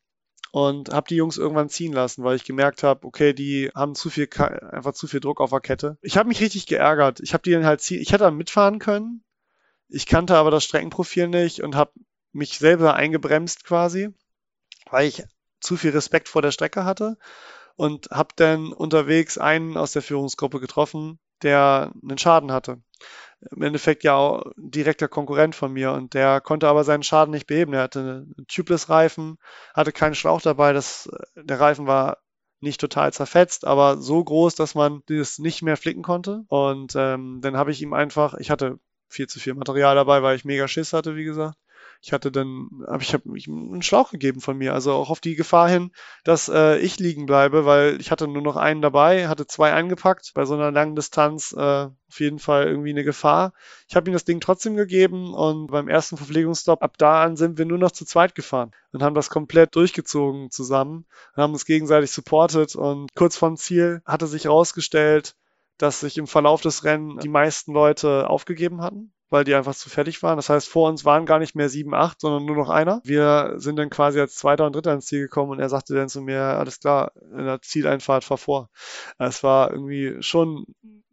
[0.56, 4.10] und habe die Jungs irgendwann ziehen lassen, weil ich gemerkt habe, okay, die haben zu
[4.10, 5.98] viel einfach zu viel Druck auf der Kette.
[6.02, 7.20] Ich habe mich richtig geärgert.
[7.20, 9.22] Ich habe die dann halt ziehen, ich hätte dann mitfahren können.
[9.90, 11.92] Ich kannte aber das Streckenprofil nicht und habe
[12.32, 14.14] mich selber eingebremst quasi,
[14.90, 15.24] weil ich
[15.60, 17.18] zu viel Respekt vor der Strecke hatte
[17.76, 22.80] und habe dann unterwegs einen aus der Führungsgruppe getroffen, der einen Schaden hatte
[23.52, 27.48] im Endeffekt ja auch direkter Konkurrent von mir und der konnte aber seinen Schaden nicht
[27.48, 27.74] beheben.
[27.74, 29.38] Er hatte einen Tubeless-Reifen,
[29.74, 32.18] hatte keinen Schlauch dabei, das, der Reifen war
[32.62, 36.46] nicht total zerfetzt, aber so groß, dass man das nicht mehr flicken konnte.
[36.48, 38.80] Und ähm, dann habe ich ihm einfach, ich hatte
[39.10, 41.56] viel zu viel Material dabei, weil ich mega Schiss hatte, wie gesagt
[42.02, 45.36] ich hatte dann, aber ich habe einen Schlauch gegeben von mir, also auch auf die
[45.36, 45.92] Gefahr hin,
[46.24, 50.32] dass äh, ich liegen bleibe, weil ich hatte nur noch einen dabei, hatte zwei eingepackt,
[50.36, 53.54] bei so einer langen Distanz äh, auf jeden Fall irgendwie eine Gefahr.
[53.88, 57.58] Ich habe ihm das Ding trotzdem gegeben und beim ersten Verpflegungsstopp ab da an sind
[57.58, 61.06] wir nur noch zu zweit gefahren und haben das komplett durchgezogen zusammen
[61.36, 65.36] und haben uns gegenseitig supportet und kurz vorm Ziel hatte sich herausgestellt,
[65.78, 69.90] dass sich im Verlauf des Rennens die meisten Leute aufgegeben hatten weil die einfach zu
[69.90, 70.38] fertig waren.
[70.38, 73.02] Das heißt, vor uns waren gar nicht mehr sieben, acht, sondern nur noch einer.
[73.04, 76.10] Wir sind dann quasi als Zweiter und Dritter ins Ziel gekommen und er sagte dann
[76.10, 78.70] zu mir, alles klar, in der Zieleinfahrt fahr vor.
[79.18, 80.66] Es war irgendwie schon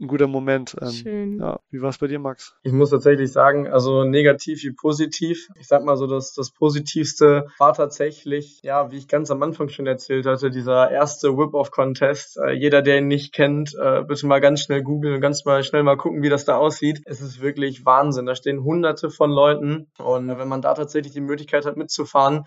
[0.02, 0.76] ein guter Moment.
[0.80, 1.38] Ähm, Schön.
[1.38, 2.54] Ja, wie war es bei dir, Max?
[2.62, 5.48] Ich muss tatsächlich sagen, also negativ wie positiv.
[5.58, 9.68] Ich sag mal so, dass das Positivste war tatsächlich, ja, wie ich ganz am Anfang
[9.68, 12.38] schon erzählt hatte, dieser erste Whip-Off-Contest.
[12.38, 15.62] Äh, jeder, der ihn nicht kennt, äh, bitte mal ganz schnell googeln und ganz mal
[15.62, 17.00] schnell mal gucken, wie das da aussieht.
[17.04, 18.26] Es ist wirklich Wahnsinn.
[18.26, 22.44] Da stehen hunderte von Leuten und wenn man da tatsächlich die Möglichkeit hat mitzufahren,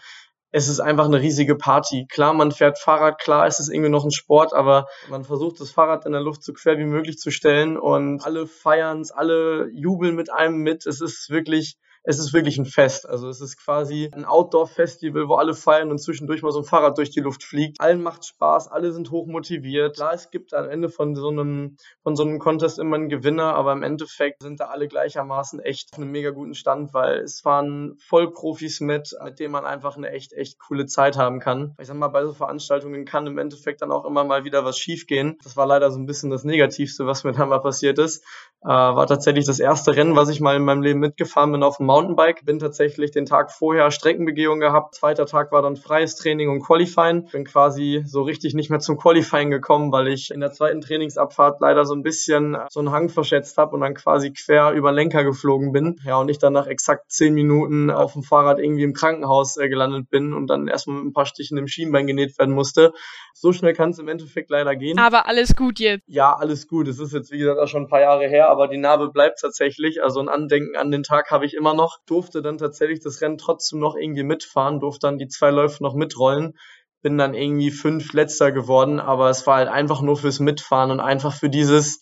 [0.51, 2.07] es ist einfach eine riesige Party.
[2.09, 5.71] Klar, man fährt Fahrrad, klar, es ist irgendwie noch ein Sport, aber man versucht das
[5.71, 10.15] Fahrrad in der Luft so quer wie möglich zu stellen und alle feiern's, alle jubeln
[10.15, 10.85] mit einem mit.
[10.85, 13.09] Es ist wirklich es ist wirklich ein Fest.
[13.09, 16.97] Also es ist quasi ein Outdoor-Festival, wo alle feiern und zwischendurch mal so ein Fahrrad
[16.97, 17.81] durch die Luft fliegt.
[17.81, 19.95] Allen macht Spaß, alle sind hoch motiviert.
[19.95, 23.55] Klar, es gibt am Ende von so einem, von so einem Contest immer einen Gewinner,
[23.55, 27.41] aber im Endeffekt sind da alle gleichermaßen echt auf einem mega guten Stand, weil es
[27.41, 31.75] fahren Vollprofis mit, mit denen man einfach eine echt, echt coole Zeit haben kann.
[31.79, 34.77] Ich sag mal, bei so Veranstaltungen kann im Endeffekt dann auch immer mal wieder was
[34.77, 35.37] schiefgehen.
[35.43, 38.23] Das war leider so ein bisschen das Negativste, was mir da mal passiert ist.
[38.65, 41.77] Äh, war tatsächlich das erste Rennen, was ich mal in meinem Leben mitgefahren bin auf
[41.77, 42.45] dem Mountainbike.
[42.45, 44.95] Bin tatsächlich den Tag vorher Streckenbegehung gehabt.
[44.95, 47.27] Zweiter Tag war dann freies Training und Qualifying.
[47.31, 51.61] Bin quasi so richtig nicht mehr zum Qualifying gekommen, weil ich in der zweiten Trainingsabfahrt
[51.61, 55.23] leider so ein bisschen so einen Hang verschätzt habe und dann quasi quer über Lenker
[55.23, 55.99] geflogen bin.
[56.03, 59.69] Ja, und ich dann nach exakt zehn Minuten auf dem Fahrrad irgendwie im Krankenhaus äh,
[59.69, 62.93] gelandet bin und dann erstmal mit ein paar Stichen im Schienbein genäht werden musste.
[63.35, 64.97] So schnell kann es im Endeffekt leider gehen.
[64.97, 66.01] Aber alles gut jetzt.
[66.07, 66.87] Ja, alles gut.
[66.87, 69.39] Es ist jetzt, wie gesagt, auch schon ein paar Jahre her, aber die Narbe bleibt
[69.41, 70.01] tatsächlich.
[70.01, 73.37] Also ein Andenken an den Tag habe ich immer noch durfte dann tatsächlich das Rennen
[73.37, 76.57] trotzdem noch irgendwie mitfahren, durfte dann die zwei Läufe noch mitrollen.
[77.01, 81.01] Bin dann irgendwie fünf letzter geworden, aber es war halt einfach nur fürs Mitfahren und
[81.01, 82.01] einfach für dieses,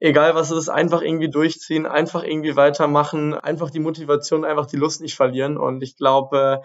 [0.00, 4.76] egal was es ist, einfach irgendwie durchziehen, einfach irgendwie weitermachen, einfach die Motivation, einfach die
[4.76, 5.56] Lust nicht verlieren.
[5.56, 6.62] Und ich glaube,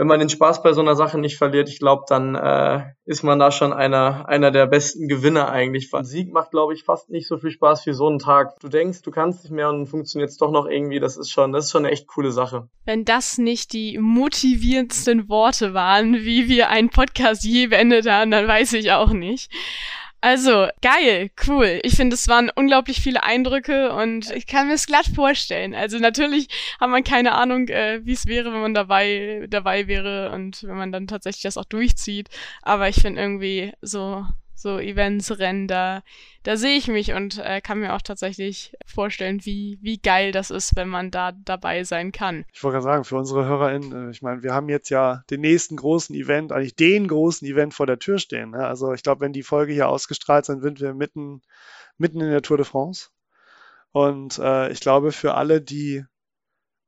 [0.00, 3.22] wenn man den Spaß bei so einer Sache nicht verliert, ich glaube, dann äh, ist
[3.22, 5.92] man da schon einer, einer der besten Gewinner eigentlich.
[5.92, 8.58] Ein Sieg macht, glaube ich, fast nicht so viel Spaß wie so einen Tag.
[8.60, 11.00] Du denkst, du kannst nicht mehr und funktioniert es doch noch irgendwie.
[11.00, 12.70] Das ist schon, das ist schon eine echt coole Sache.
[12.86, 18.48] Wenn das nicht die motivierendsten Worte waren, wie wir einen Podcast je beendet haben, dann
[18.48, 19.50] weiß ich auch nicht.
[20.22, 21.80] Also, geil, cool.
[21.82, 25.74] Ich finde, es waren unglaublich viele Eindrücke und ich kann mir es glatt vorstellen.
[25.74, 26.48] Also natürlich
[26.78, 30.76] hat man keine Ahnung, äh, wie es wäre, wenn man dabei, dabei wäre und wenn
[30.76, 32.28] man dann tatsächlich das auch durchzieht.
[32.60, 34.26] Aber ich finde irgendwie so
[34.60, 36.02] so Events, Rennen, da,
[36.42, 40.50] da sehe ich mich und äh, kann mir auch tatsächlich vorstellen, wie, wie geil das
[40.50, 42.44] ist, wenn man da dabei sein kann.
[42.52, 45.40] Ich wollte gerade sagen, für unsere HörerInnen, äh, ich meine, wir haben jetzt ja den
[45.40, 48.50] nächsten großen Event, eigentlich den großen Event vor der Tür stehen.
[48.50, 48.66] Ne?
[48.66, 51.42] Also ich glaube, wenn die Folge hier ausgestrahlt sind, sind wir mitten,
[51.96, 53.08] mitten in der Tour de France.
[53.92, 56.04] Und äh, ich glaube, für alle, die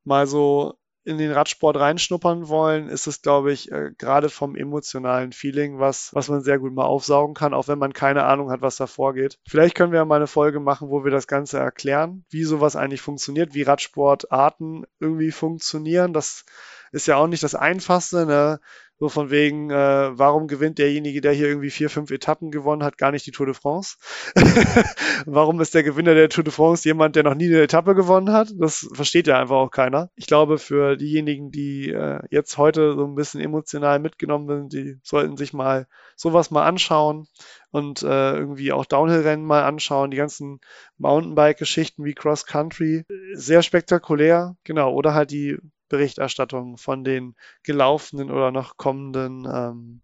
[0.04, 0.74] mal so
[1.04, 6.10] in den Radsport reinschnuppern wollen, ist es, glaube ich, äh, gerade vom emotionalen Feeling was,
[6.14, 8.86] was man sehr gut mal aufsaugen kann, auch wenn man keine Ahnung hat, was da
[8.86, 9.38] vorgeht.
[9.48, 12.76] Vielleicht können wir ja mal eine Folge machen, wo wir das Ganze erklären, wie sowas
[12.76, 16.12] eigentlich funktioniert, wie Radsportarten irgendwie funktionieren.
[16.12, 16.44] Das
[16.92, 18.26] ist ja auch nicht das Einfachste.
[18.26, 18.60] Ne?
[19.02, 22.98] So von wegen, äh, warum gewinnt derjenige, der hier irgendwie vier, fünf Etappen gewonnen hat,
[22.98, 23.96] gar nicht die Tour de France?
[25.26, 28.30] warum ist der Gewinner der Tour de France jemand, der noch nie eine Etappe gewonnen
[28.30, 28.52] hat?
[28.56, 30.10] Das versteht ja einfach auch keiner.
[30.14, 35.00] Ich glaube, für diejenigen, die äh, jetzt heute so ein bisschen emotional mitgenommen sind, die
[35.02, 37.26] sollten sich mal sowas mal anschauen
[37.72, 40.60] und äh, irgendwie auch Downhill-Rennen mal anschauen, die ganzen
[40.98, 43.04] Mountainbike-Geschichten wie Cross Country.
[43.34, 44.92] Sehr spektakulär, genau.
[44.92, 45.58] Oder halt die
[45.92, 50.00] Berichterstattung von den gelaufenen oder noch kommenden ähm,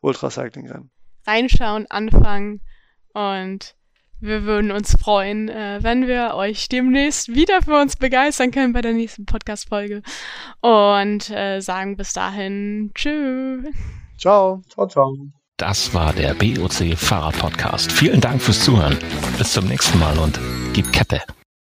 [0.00, 0.90] Ultracycling-Rennen.
[1.26, 2.60] Reinschauen, anfangen
[3.12, 3.76] und
[4.20, 8.80] wir würden uns freuen, äh, wenn wir euch demnächst wieder für uns begeistern können bei
[8.80, 10.02] der nächsten Podcast-Folge.
[10.60, 13.64] Und äh, sagen bis dahin Tschüss.
[14.18, 14.60] Ciao.
[14.68, 15.14] Ciao, ciao.
[15.56, 17.92] Das war der BOC Fahrer Podcast.
[17.92, 18.98] Vielen Dank fürs Zuhören.
[19.38, 20.40] Bis zum nächsten Mal und
[20.72, 21.22] gib Kette.